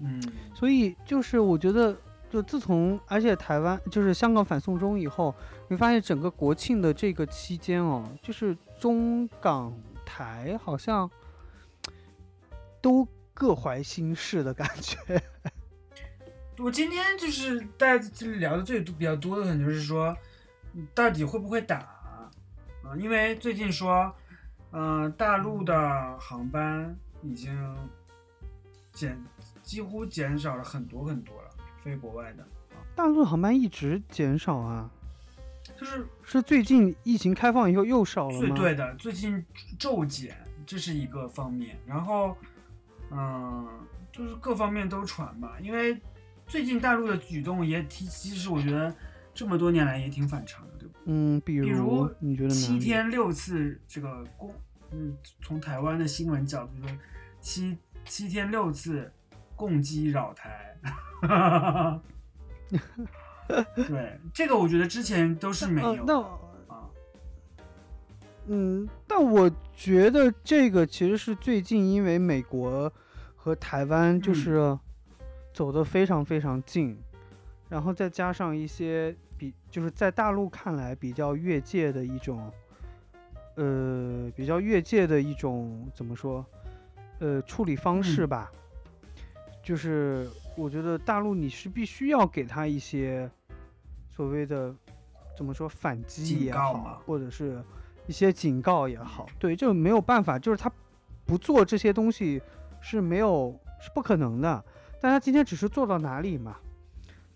[0.00, 0.20] 嗯，
[0.54, 1.96] 所以就是我觉得，
[2.30, 5.34] 就自从而且台湾就是香港反送中以后，
[5.68, 9.72] 你发现整个国庆的这个期间哦，就是中港
[10.04, 11.08] 台好像
[12.80, 15.22] 都各怀心事的感觉。
[16.58, 20.16] 我今天就是大家聊的最多比较多的，可能就是说，
[20.74, 22.30] 嗯到底会不会打啊？
[22.98, 24.14] 因为最近说，
[24.70, 27.76] 嗯、大陆的航班已经
[28.92, 29.20] 减
[29.62, 31.50] 几乎减少了很多很多了，
[31.82, 32.46] 飞国外的，
[32.94, 34.88] 大陆航班一直减少啊，
[35.76, 38.54] 就是是最近疫情开放以后又少了吗？
[38.54, 39.44] 对的，最近
[39.78, 41.76] 骤减，这是一个方面。
[41.84, 42.36] 然后，
[43.10, 43.66] 嗯，
[44.12, 46.00] 就是各方面都传吧，因为
[46.46, 48.94] 最近大陆的举动也挺，其实我觉得
[49.32, 50.94] 这么多年来也挺反常的，对吧？
[51.06, 54.54] 嗯，比如比如你觉得哪七天六次这个攻，
[54.92, 56.96] 嗯，从台湾的新闻角度说，
[57.40, 59.12] 七七天六次
[59.56, 60.76] 共击扰台。
[63.74, 66.22] 对，这个我觉得之前都是没有，
[66.68, 66.88] 啊。
[68.46, 72.92] 嗯，但我觉得这个其实是最近因为美国
[73.34, 74.78] 和台湾就嗯是
[75.54, 76.98] 走得非常非常近，
[77.68, 82.52] 然后再加上一些比就是在大陆看来比较越界的一种，
[83.54, 86.44] 呃，比较越界的一种怎么说，
[87.20, 88.52] 呃，处理方式嗯吧。
[89.62, 93.30] 就是我觉得大陆你是必须要给他一些
[94.10, 94.74] 所谓的
[95.36, 97.64] 怎么说反击也好，或者是
[98.06, 100.70] 一些警告也好，对，就没有办法，就是他
[101.24, 102.42] 不做这些东西
[102.80, 104.64] 是没有是不可能的。
[105.04, 106.56] 但他今天只是做到哪里嘛？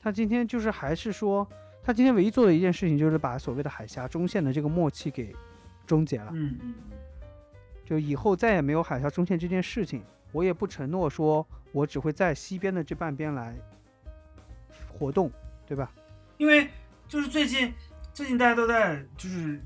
[0.01, 1.47] 他今天就是还是说，
[1.83, 5.37] 他今天唯一做的一件事情就是把所谓的海峡中线的这个默契给
[5.87, 6.31] 终结了。
[6.33, 6.99] 嗯嗯嗯。
[7.85, 10.03] 就以后再也没有海峡中线这件事情，
[10.33, 13.55] 我也不承诺说我只会在西边的这半边来
[14.99, 15.31] 活动，
[15.67, 15.93] 对吧？
[16.39, 16.71] 因为
[17.07, 17.71] 就是最近
[18.15, 19.61] 最近大家都在就是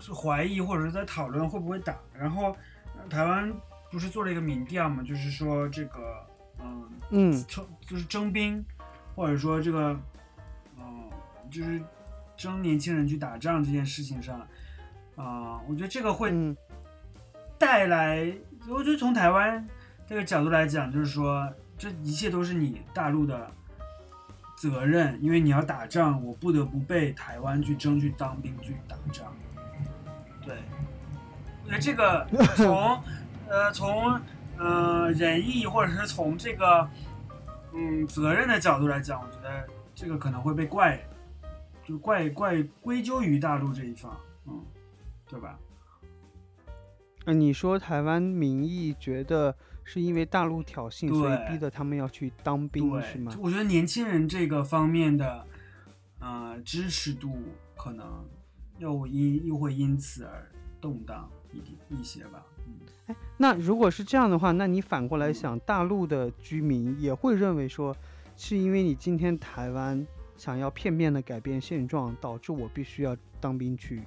[0.00, 2.56] 是怀疑或者是在讨论会不会打，然后、
[2.98, 3.54] 呃台湾
[3.88, 6.26] 不是做了一个民调嘛，就是说这个
[6.60, 7.44] 嗯嗯。
[7.46, 8.64] 征就是征兵，
[9.14, 9.98] 或者说这个
[10.78, 11.10] 嗯
[11.50, 11.80] 就是
[12.36, 14.40] 征年轻人去打仗这件事情上，
[15.16, 16.56] 啊、我觉得这个会嗯。
[17.58, 18.30] 带来，
[18.68, 19.66] 我觉得从台湾
[20.06, 23.50] 这个角度来讲，就是说这一切都是你大陆的
[24.58, 29.32] 责任，因为你要打仗，我不得不被台湾去争去当兵去打仗。
[30.44, 30.54] 对，
[31.64, 33.02] 我觉得这个从
[33.48, 34.20] 呃从
[34.58, 36.88] 呃仁义或者是从这个
[37.74, 41.00] 嗯责任的角度来讲，我觉得这个可能会被怪，
[41.84, 44.64] 就怪怪归咎于大陆这一方，嗯，
[45.28, 45.58] 对吧？
[47.26, 53.32] 呃，你说台湾民意觉得是因为大陆挑衅，所以逼得他们要去当兵，是吗？
[53.40, 55.46] 我觉得年轻人这个方面的，
[56.20, 57.42] 呃，支持度
[57.76, 58.24] 可能
[58.78, 60.48] 又因又会因此而
[60.80, 62.44] 动荡，一点一些吧。
[62.66, 67.94] 嗯，那如果是这样的话，那你反过来想，大陆的居民也会认为说，
[68.36, 74.02] 是因为你今天台湾想要片面的改变现状，导致我必须要当兵去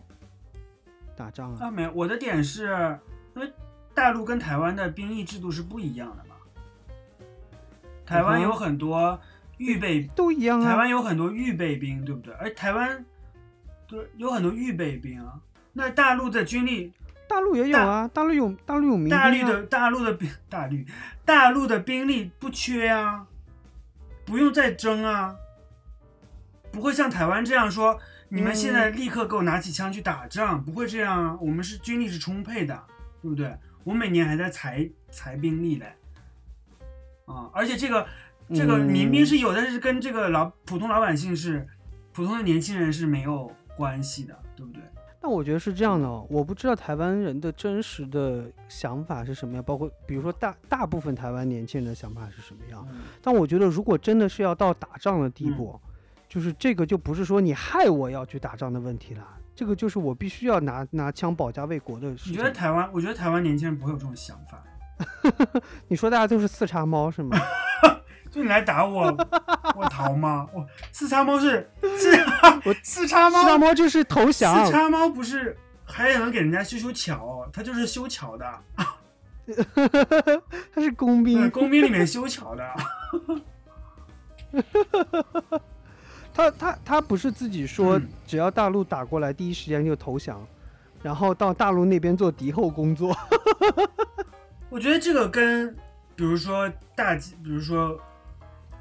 [1.16, 1.68] 打仗啊？
[1.68, 3.00] 啊，没有，我的点是，
[3.36, 3.52] 因为
[3.94, 6.36] 大陆跟台湾的兵役制度是不一样的嘛。
[8.06, 9.20] 台湾有很多
[9.58, 10.66] 预备，都一样啊。
[10.66, 12.34] 台湾有很多预备兵，对不对？
[12.34, 13.06] 而台湾
[13.88, 15.40] 对有很多预备兵啊。
[15.74, 16.92] 那大陆的军力，
[17.30, 19.08] 大陆也有啊，大陆有大陆有民。
[19.08, 20.78] 大陆的大陆的兵，大陆
[21.24, 23.28] 大陆的兵力不缺啊，
[24.26, 25.36] 不用再争啊，
[26.72, 31.38] 不会像台湾这样说，你们现在立刻给我拿起枪去打仗，不会这样啊。
[31.40, 32.84] 我们是军力是充沛的，
[33.22, 33.56] 对不对？
[33.84, 35.96] 我每年还在裁裁兵力嘞，
[37.26, 38.08] 啊，而且这个
[38.56, 41.68] 这个民兵是有，但是跟这个老普通老百姓是
[42.12, 44.82] 普通的年轻人是没有关系的，对不对？
[45.22, 52.88] 那我觉得是这样的哦，我不知道台湾人的真实的想法是什么样，包括比如说大大部分台湾年轻人的想法是什么样。
[52.92, 55.80] 嗯但我觉得如果真的是要到打仗的地步，
[56.28, 62.44] 就是这个就不是说你害我要去打仗的问题了，这个就是我必须要拿拿枪保家卫国的事情你觉。
[62.44, 62.90] 得台湾？
[62.94, 64.64] 我觉得台湾年轻人不会有这种想法，
[65.90, 67.38] 你说大家都是四叉猫是吗？
[68.32, 69.06] 就你来打我，
[69.76, 70.48] 我逃吗？
[70.54, 72.12] 我四叉猫是是
[72.64, 78.46] 我 四叉四叉猫，就是投降四，叉猫不是还能给人家修修桥，它就是修桥的，
[80.74, 82.64] 他是工，兵，工兵里面修桥的。
[86.34, 90.40] 他他他不是自己说嗯只要大陆打过来，第一时间就投降，
[91.02, 93.16] 然后到大陆那边做敌后工作。
[94.70, 95.76] 我觉得这个跟，
[96.16, 98.00] 比如说大，比如说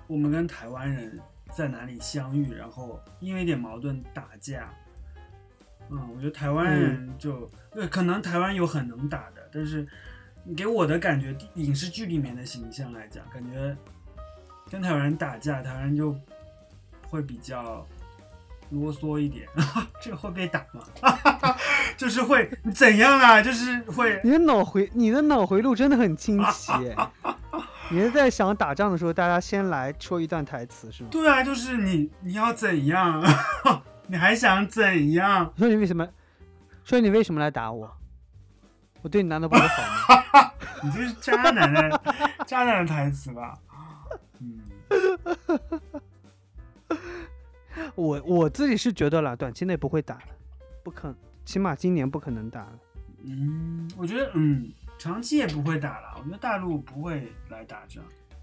[0.09, 1.21] 我们跟台湾人
[1.55, 4.69] 在哪里相遇，然后因为一点矛盾打架。
[5.91, 9.87] 嗯，我觉得台湾人就，对、可能台湾有很能打的，但是
[10.45, 13.75] 你给我的感觉，影视剧里面的形象来讲，感觉
[14.71, 16.15] 跟台湾人打架，台湾人就
[17.09, 17.87] 会比较
[18.71, 19.47] 啰嗦一点。
[20.03, 20.85] 这个会被打吗？
[21.97, 23.41] 就是会怎样啊？
[23.41, 27.11] 就是会你的脑回你的脑回路真的很清晰哎，
[27.91, 31.09] 你是在想打仗的时候，大家先来说一段台词是吗？
[31.11, 33.23] 对啊，就是你你要怎样？
[34.07, 35.53] 你还想怎样？
[35.57, 36.07] 说你为什么？
[36.85, 37.91] 说你为什么来打我？
[39.03, 39.83] 我对你难道不够好
[40.43, 40.53] 吗？
[40.83, 42.01] 你这是渣男的
[42.47, 43.59] 渣男的台词吧？
[44.41, 44.61] 嗯，
[47.95, 50.23] 我我自己是觉得啦，短期内不会打了，
[50.83, 52.73] 不可，起码今年不可能打了。
[53.25, 56.15] 嗯，我觉得嗯，长期也不会打了。
[56.19, 58.03] 我觉得大陆不会来打仗，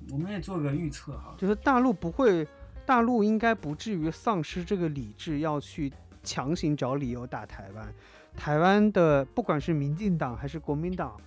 [0.09, 1.35] 我们也做个预测哈。
[1.37, 2.47] 就是大陆不会，
[2.85, 5.91] 大陆应该不至于丧失这个理智，要去
[6.23, 7.93] 强行找理由打台湾。
[8.35, 11.19] 台湾的不管是民进党还是国民党，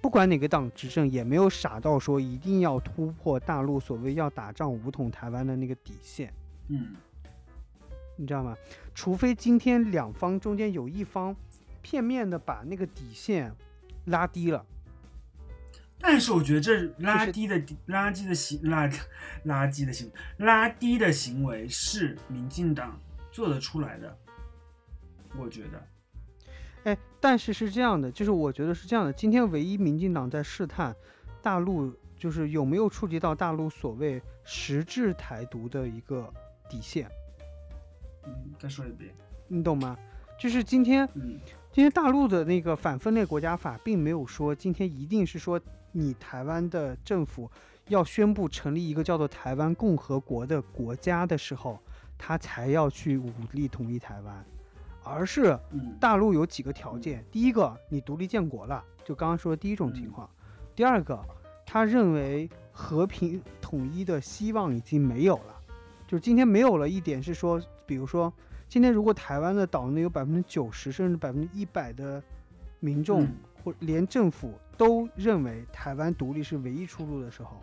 [0.00, 6.32] 不管哪个党执政，也没有傻到说一定要突破大陆所谓要打仗武统台湾的那个底线，
[6.68, 6.94] 嗯
[8.16, 8.54] 你知道吗？
[8.94, 11.34] 除非今天两方中间有一方
[11.80, 13.50] 片面的把那个底线
[14.06, 14.64] 拉低了。
[16.02, 18.88] 但是我觉得这拉低的垃圾的行拉
[19.44, 22.98] 垃圾的行拉低的行为是民进党
[23.30, 24.18] 做得出来的，
[25.36, 25.86] 我觉得。
[26.84, 29.12] 哎，但是是这样的，就是我觉得是这样的。
[29.12, 30.96] 今天唯一民进党在试探
[31.42, 36.32] 大陆，就是有没有触及到大陆所谓实质台独的一个
[36.70, 37.10] 底线，
[38.24, 39.14] 嗯，再说一遍。
[39.48, 39.94] 你懂吗？
[40.38, 41.38] 就是今天嗯
[41.72, 45.58] 今天大陆的那个反分裂国家法，并没有说今天一定是说
[45.92, 47.48] 你台湾的政府
[47.86, 51.78] 要宣布成立一个叫做台湾共和国的国家的时候，
[52.18, 54.44] 他才要去武力统一台湾，
[55.04, 60.28] 而是嗯大陆有几个条件，第一个，你独立建国了，就刚刚说的第一种情况；
[60.74, 61.24] 第二个，
[61.64, 65.54] 他认为和平统一的希望已经没有了，
[66.08, 68.32] 就是今天没有了一点是说，比如说
[68.70, 72.22] 今天如果台湾的岛内有百分之九十甚至百分之一百的
[72.78, 77.60] 民众、嗯或连政府都认为台湾独立是唯一出路的时候，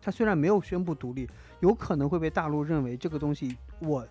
[0.00, 1.28] 他虽然没有宣布独立，
[1.60, 4.06] 有可能会被大陆认为这个东西我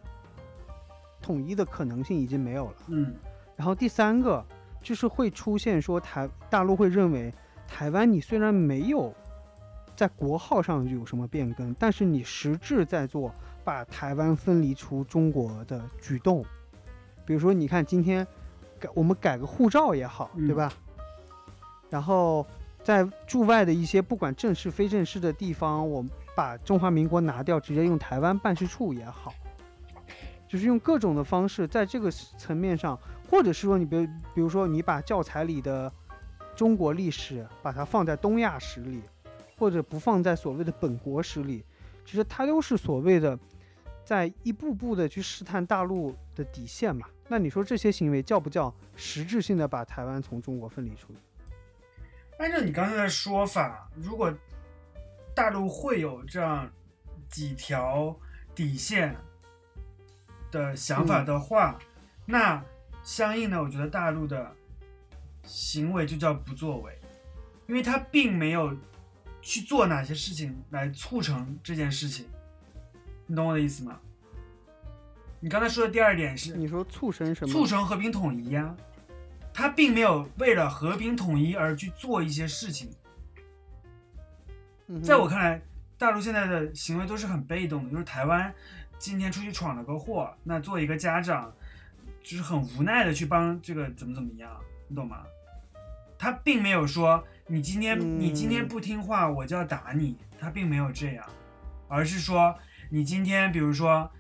[1.19, 2.75] 统一的可能性已经没有了。
[2.89, 3.15] 嗯
[3.55, 4.45] 然后第三个
[4.83, 7.33] 就是会出现说台大陆会认为
[7.67, 9.11] 台湾你虽然没有
[9.95, 16.43] 在国号上有什么变更，但是你实质在做把台湾分离出中国的举动，
[17.25, 18.25] 比如说你看今天
[18.79, 20.55] 改我们改个护照也好，对嗯。
[20.55, 20.73] 吧？
[21.89, 22.47] 然后
[22.83, 29.33] 在驻外的一些不管正式非正式的地方，我们把中华民国拿掉，直接用台湾办事处也好，
[30.47, 32.97] 就是用各种的方式，在这个层面上
[33.29, 35.91] 或者是说你比如比如说你把教材里的
[36.55, 39.01] 中国历史把它放在东亚史里，
[39.57, 41.65] 或者不放在所谓的本国史里，
[42.05, 43.37] 其实它都是所谓的
[44.11, 47.07] 在一步步的去试探大陆的底线嘛。
[47.29, 51.19] 那你说这些行为叫不叫实质性的把台湾从中国分离出去？
[52.37, 54.33] 按照你刚才的说法，如果
[55.33, 56.69] 大陆会有这样
[57.29, 58.13] 几条
[58.53, 59.15] 底线
[60.51, 61.79] 的想法的话，
[62.25, 62.61] 那
[63.03, 64.53] 相应的，我觉得大陆的
[65.45, 66.99] 行为就叫不作为，
[67.65, 68.75] 因为他并没有
[69.41, 72.27] 去做哪些事情来促成这件事情，
[73.31, 73.97] 你懂我的意思吗？
[75.39, 77.53] 你刚才说的第二点是你说促成什么？
[77.53, 78.75] 促成和平统一呀、
[79.53, 82.91] 他并没有为了和平统一而去做一些事情。
[85.01, 85.61] 在我看来，
[85.97, 88.53] 大陆现在的行为都是很被动的，就是台湾
[88.99, 91.53] 今天出去闯了个祸，那作为一个家长，
[92.21, 94.59] 就是很无奈的去帮这个怎么怎么样，
[94.89, 95.23] 你懂吗？
[96.17, 101.25] 他并没有说你今天你今天嗯不听话我就要打你，他并没有这样，
[101.87, 102.53] 而是说
[102.93, 104.11] 你今天比如说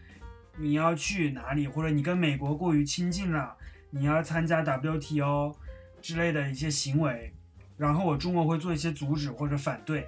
[0.55, 3.57] 你要去哪里，或者你跟美国过于亲近了，
[3.89, 5.53] 你要参加 WTO
[6.01, 7.33] 之类的一些行为，
[7.75, 10.07] 然后我中国会做一些阻止或者反对，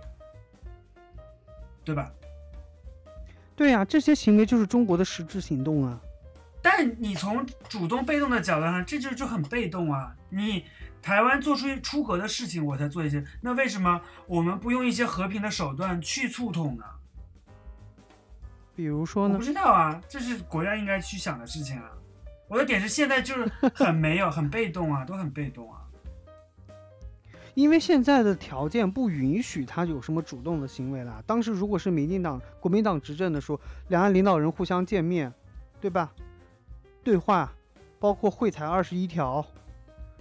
[1.84, 2.10] 对吧？
[3.54, 6.00] 对呀、这些行为就是中国的实质行动啊。
[6.62, 10.16] 但你从主动被动的角度上，这就就很被动啊！
[10.30, 10.64] 你
[11.02, 16.86] 台湾做出出格的事情，我才做一些，那为什么我们不用一些和平的手段去促统呢？
[18.76, 19.46] 比如说呢我不？
[19.46, 21.92] 知道啊，这是国家应该去想的事情啊。
[22.48, 25.80] 我的点是现在就是很没有，很被动啊，都很被动啊。
[27.56, 31.22] 因为现在的条件不允许他有什么主动的行为啦。
[31.26, 33.60] 当时如果是民进党、国民党执政的时候，
[33.90, 35.32] 两岸领导人互相见面，
[35.80, 36.12] 对吧？
[37.04, 37.54] 对话，
[38.00, 39.46] 包括会谈二十一条，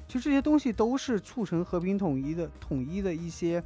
[0.07, 3.63] 其实这些东西都是促成和平统一的统一的一些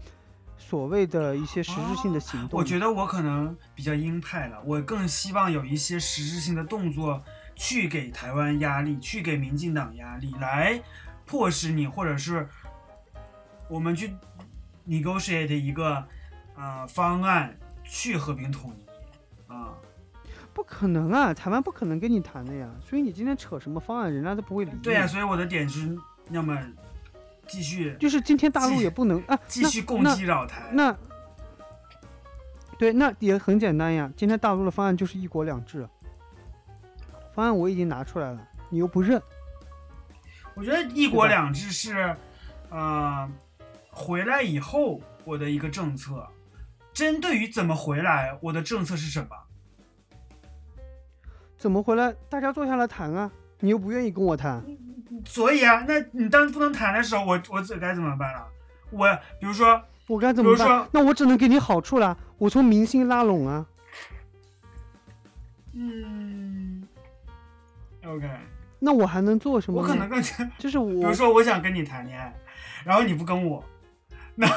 [0.59, 2.59] 所谓的一些实质性的行动。
[2.59, 7.23] 我觉得我可能比较鹰派了，我更希望有一些实质性的动作
[7.55, 10.83] 去给台湾压力，去给民进党压力，来
[11.25, 12.49] 迫使你，或者是
[13.69, 14.15] 我们去
[14.89, 16.05] negotiate 一个
[16.57, 19.75] 呃方案去和平统一啊、
[20.53, 22.69] 不可能啊，台湾不可能跟你谈的呀。
[22.81, 24.79] 所以你今天扯什么方案，人家都不会理你。
[24.79, 25.97] 对呀、所以我的点是，
[26.31, 26.57] 要么
[27.47, 30.69] 继续就是今天大陆也不能啊，继续攻击绕台。
[30.73, 30.97] 那
[32.79, 34.13] 对，那也很简单呀。
[34.17, 35.89] 今天大陆的方案就是一国两制，
[37.35, 39.21] 方案我已经拿出来了，你又不认，
[40.55, 42.15] 我觉得一国两制是，
[42.71, 43.29] 呃，
[43.91, 46.27] 回来以后我的一个政策。
[46.93, 49.29] 针对于怎么回来，我的政策是什么？
[51.59, 52.15] 怎么回来？
[52.29, 53.31] 大家坐下来谈啊，
[53.61, 54.65] 你又不愿意跟我谈，
[55.25, 58.47] 所以啊，那你当不能谈的时候，我我这该怎么办了？
[58.91, 59.07] 我
[59.41, 60.89] 比如说，我该怎么比如说办？
[60.93, 63.67] 那我只能给你好处了，我从明星拉拢啊。
[65.75, 66.87] 嗯
[68.05, 68.29] ，OK，
[68.79, 69.83] 那我还能做什么？
[69.83, 72.35] 我可能更加，就是我，比如说我想跟你谈恋爱，
[72.85, 73.63] 然后你不跟我，
[74.35, 74.49] 那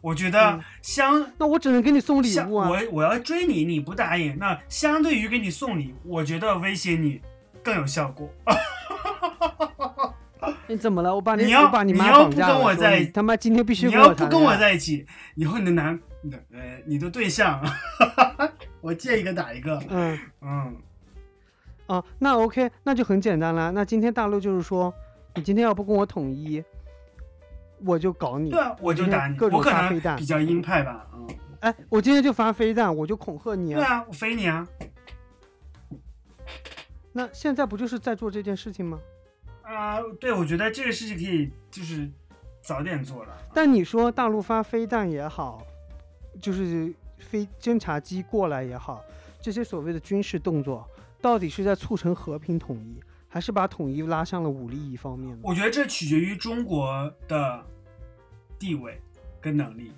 [0.00, 2.68] 我觉得嗯相那我只能给你送礼物啊。
[2.68, 7.20] 我我要追你，你不答应，那相对于给你送礼，我觉得威胁你
[7.62, 8.28] 更有效果。
[10.68, 11.14] 你 怎么了？
[11.14, 17.60] 我把你你把你妈绑架了，不跟我在一起他妈今天必须你跟要不跟我在一起，以后你的男，你的呃，你的对象，
[18.80, 19.82] 我见一个打一个。
[19.88, 20.18] 嗯。
[20.40, 20.76] 嗯，
[21.86, 23.70] 哦，那 OK，那就很简单了。
[23.72, 24.92] 那今天大陆就是说，
[25.34, 26.62] 你今天要不跟我统一，
[27.84, 28.50] 我就搞你。
[28.50, 30.24] 对啊，我就打你，各种发飞弹能比。
[30.24, 31.06] 较鹰派吧。
[31.14, 31.28] 嗯，
[31.60, 33.76] 哎，我今天就发飞弹，我就恐吓你啊。
[33.76, 34.66] 对啊，我飞你啊。
[37.12, 38.98] 那现在不就是在做这件事情吗？
[39.74, 42.10] 啊、对，我觉得这个事情可以就是
[42.60, 43.36] 早点做了。
[43.54, 45.64] 但你说大陆发飞弹也好，
[46.40, 49.02] 就是飞侦察机过来也好，
[49.40, 50.88] 这些所谓的军事动作，
[51.20, 55.38] 到底是在促成和平统一，还是把统一拉向了武力一方面呢？
[55.42, 57.64] 我觉得这取决于中国的
[58.58, 59.00] 地位
[59.40, 59.92] 跟能力。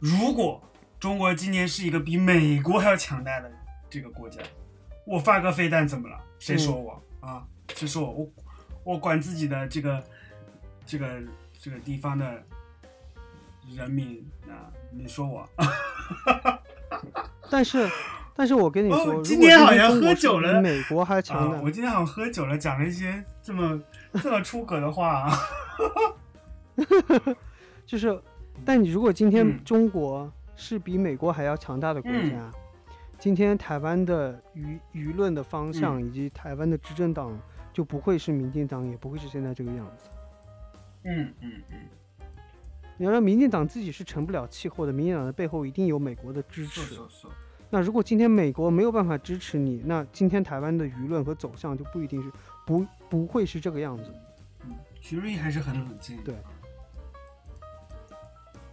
[0.00, 0.60] 如果
[0.98, 3.50] 中国今年是一个比美国还要强大的
[3.88, 4.42] 这个国家，
[5.06, 6.20] 我发个飞弹怎么了？
[6.40, 7.46] 谁说我、啊？
[7.74, 8.10] 谁说我？
[8.24, 8.32] 我
[8.88, 10.02] 我管自己的这个
[10.86, 11.06] 这个
[11.60, 12.42] 这个地方的
[13.76, 14.72] 人民啊？
[14.90, 15.46] 你说我？
[17.50, 17.86] 但是，
[18.34, 23.78] 但是我跟你哦说，如果今天好像喝酒了美国还强我今天好像喝酒了，讲了一些这么
[24.22, 25.38] 这么出格的话啊。
[27.84, 28.18] 就是，
[28.64, 32.50] 但你如果今天嗯中国是比美国还要强大的国嗯家，
[33.18, 37.38] 今天台湾的舆舆论的方向嗯以及台湾的执政党
[37.78, 40.10] 就不会是民进党，也不会是现在这个样子。
[41.04, 41.78] 嗯嗯嗯，
[42.96, 46.80] 你要让民进党自己是成不了气候的，民进党的背后一定有美国的支持。
[46.80, 47.28] 是是是，
[47.70, 52.32] 那如果今天美国没有办法支持你，那今天台湾的舆论和走向就不一定是
[52.66, 54.12] 不不会是这个样子。
[54.64, 56.20] 嗯，徐瑞还是很冷静。
[56.24, 56.34] 对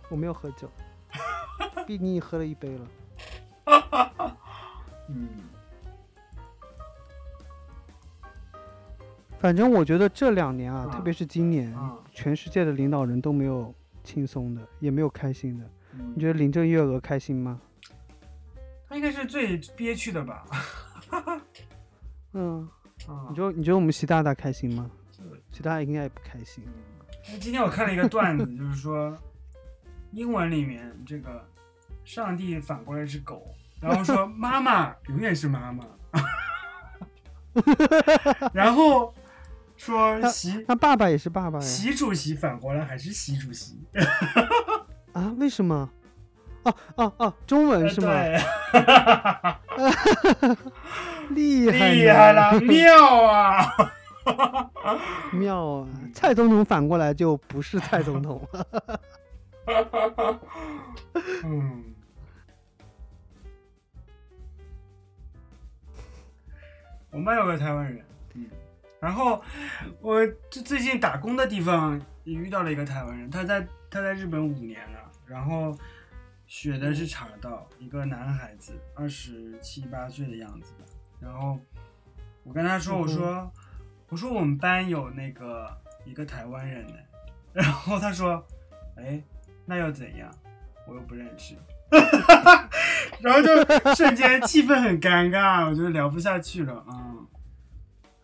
[0.10, 0.68] 我没有喝酒，
[1.86, 2.88] 毕竟你喝了一杯了。
[5.10, 5.30] 嗯，
[9.46, 13.72] 反正我觉得这两年啊，嗯特别是今年，啊，全世界的领导人都没有
[14.04, 15.66] 轻松的，也没有开心的。
[15.94, 17.62] 嗯你觉得林郑月娥开心吗？
[18.90, 20.46] 她应该是最憋屈的吧？
[22.34, 22.68] 嗯，
[23.08, 24.90] 啊你觉得你觉得我们习大大开心吗？
[25.52, 26.64] 习大大应该也不开心。
[27.40, 29.16] 今天我看了一个段子，就是说，
[30.12, 31.48] 英文里面这个
[32.04, 33.46] 上帝反过来是狗，
[33.80, 35.86] 然后说 妈妈永远是妈妈，
[38.52, 39.14] 然后
[39.86, 41.66] 说习那爸爸也是爸爸呀？
[41.66, 43.80] 习主席反过来还是习主席，
[45.14, 45.32] 啊？
[45.38, 45.90] 为什么？
[46.64, 48.12] 哦哦哦，中文是吗？
[48.12, 48.42] 对，
[51.30, 53.76] 厉 害厉害了， 妙啊！
[55.32, 55.88] 妙啊！
[56.16, 58.66] 蔡总统反过来就不是蔡总统了。
[61.44, 61.84] 嗯，
[67.12, 68.15] 我们班有个台湾人，嗯，
[69.00, 69.44] 然后
[70.02, 75.78] 我就最近打工的地方也遇到了一个台湾人，他在他在日本五年了，然后
[76.48, 80.86] 学的是茶道，一个男孩子，二十七八岁的样子吧，
[81.20, 81.60] 然后
[82.44, 83.52] 我跟他说，我说
[84.10, 85.70] 我说我们班有那个
[86.06, 86.94] 一个台湾人呢，
[87.54, 88.46] 然后他说，
[88.96, 89.22] 哎，
[89.66, 90.32] 那又怎样？
[90.88, 91.56] 我又不认识。
[93.22, 96.86] 然后就瞬间气氛很尴尬，我觉得聊不下去了。
[96.88, 97.28] 嗯，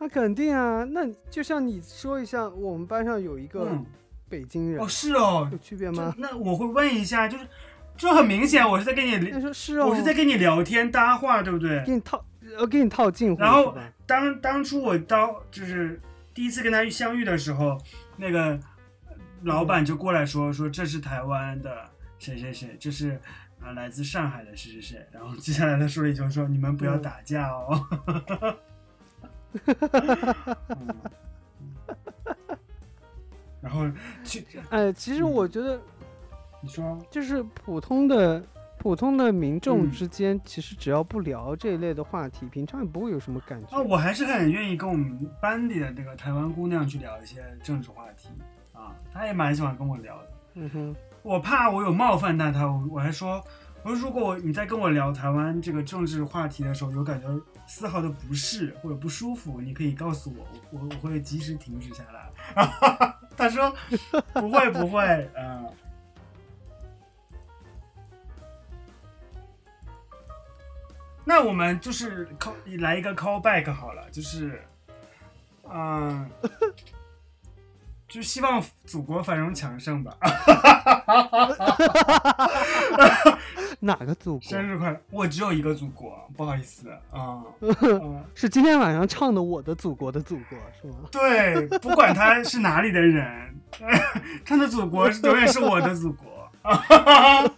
[0.01, 3.85] 那肯定啊，那就像你说一下，我们班上有一个嗯
[4.27, 6.11] 北京人，哦，是哦有，区别吗？
[6.17, 7.47] 那我会问一下，就是
[7.95, 11.83] 这很明显，我是在跟你说是哦，我是在跟你聊天搭话，对不对？
[11.85, 12.25] 给你套，
[12.57, 13.77] 呃，给你套近乎，然后
[14.07, 16.01] 当当初我到就是
[16.33, 17.77] 第一次跟他相遇的时候，
[18.17, 18.59] 那个
[19.43, 21.87] 老板就过来说说这是台湾的
[22.17, 23.21] 谁谁谁，这是
[23.59, 27.87] 啊、来自上海的谁谁谁，然后接下来他说了一句说你们不要嗯打架哦。
[28.07, 28.57] 嗯
[33.61, 33.85] 然后
[34.23, 35.79] 其哎，其实嗯我觉得
[36.61, 38.43] 你说就是普通的
[38.79, 43.77] 普通的民众嗯之间，其实只要不聊这一类的话题，平常也不会有什么感觉。
[43.77, 48.29] 啊，我还是很愿意跟我们班里的那个台湾姑娘去聊一些政治话题
[48.73, 50.31] 啊，她也蛮喜欢跟我聊的。
[50.55, 53.39] 嗯哼，我怕我有冒犯到她，我我还说，
[53.84, 57.27] 我说如果你在跟我聊台湾这个政治话题的时候，有感觉
[57.65, 62.29] 丝毫的不适或者不舒服，你可以告诉我，我我我会及时停止下来。
[63.36, 63.75] 他说
[64.34, 65.67] 不会不会，嗯、
[71.25, 74.61] 那我们就是 call 来一个 call back 好了，就是，
[75.63, 76.29] 嗯、
[78.12, 80.14] 就希望祖国繁荣强盛吧。
[83.80, 84.41] 哪个祖国？
[84.49, 84.99] 生日快乐！
[85.12, 87.41] 我只有一个祖国，不好意思啊。
[87.82, 90.95] 嗯是今天晚上唱的《我的祖国》的祖国是吗？
[91.09, 93.55] 对，不管他是哪里的人，
[94.43, 96.51] 他的祖国永远是我的祖国。
[96.64, 97.49] 哎呀，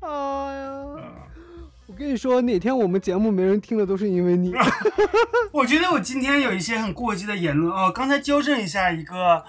[0.00, 0.67] 嗯我
[1.98, 4.54] 跟你说，哪天我们节目没人听了，都是因为你。
[5.50, 7.90] 我觉得我今天有一些很过激的言论哦。
[7.92, 9.44] 刚才纠正一下一个，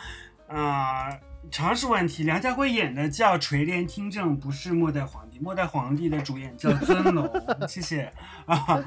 [0.48, 1.20] 呃，
[1.52, 2.24] 常识问题。
[2.24, 5.38] 梁家辉演的叫《垂帘听政》，不是《末代皇帝》。
[5.44, 7.30] 《末代皇帝》的主演叫尊龙，
[7.70, 8.12] 谢谢
[8.48, 8.84] 啊，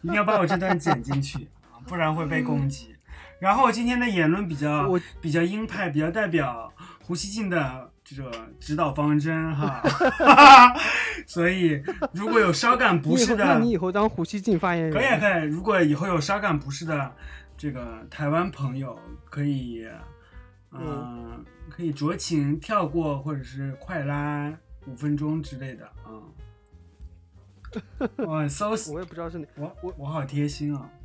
[0.00, 2.96] 一定要把我这段剪进去啊，不然会被攻击。
[3.38, 6.72] 然后我今天的言论比较我比较鹰派，比较代表
[7.04, 8.22] 胡锡进的这
[8.60, 9.82] 指导方针哈，
[11.26, 11.82] 所以
[12.12, 14.92] 如果有稍感不适的，那你以后当胡锡进发言人。
[14.92, 17.12] 可以啊可以，如果以后有稍感不适的
[17.56, 18.98] 这个台湾朋友，
[19.30, 19.86] 可以，
[20.72, 24.52] 嗯、可以酌情跳过，或者是快拉
[24.86, 26.20] 五分钟之类的啊。
[28.18, 29.46] 嗯，哇，so 我也不知道是哪。
[29.56, 30.88] 我我我好贴心啊。
[30.94, 31.01] 嗯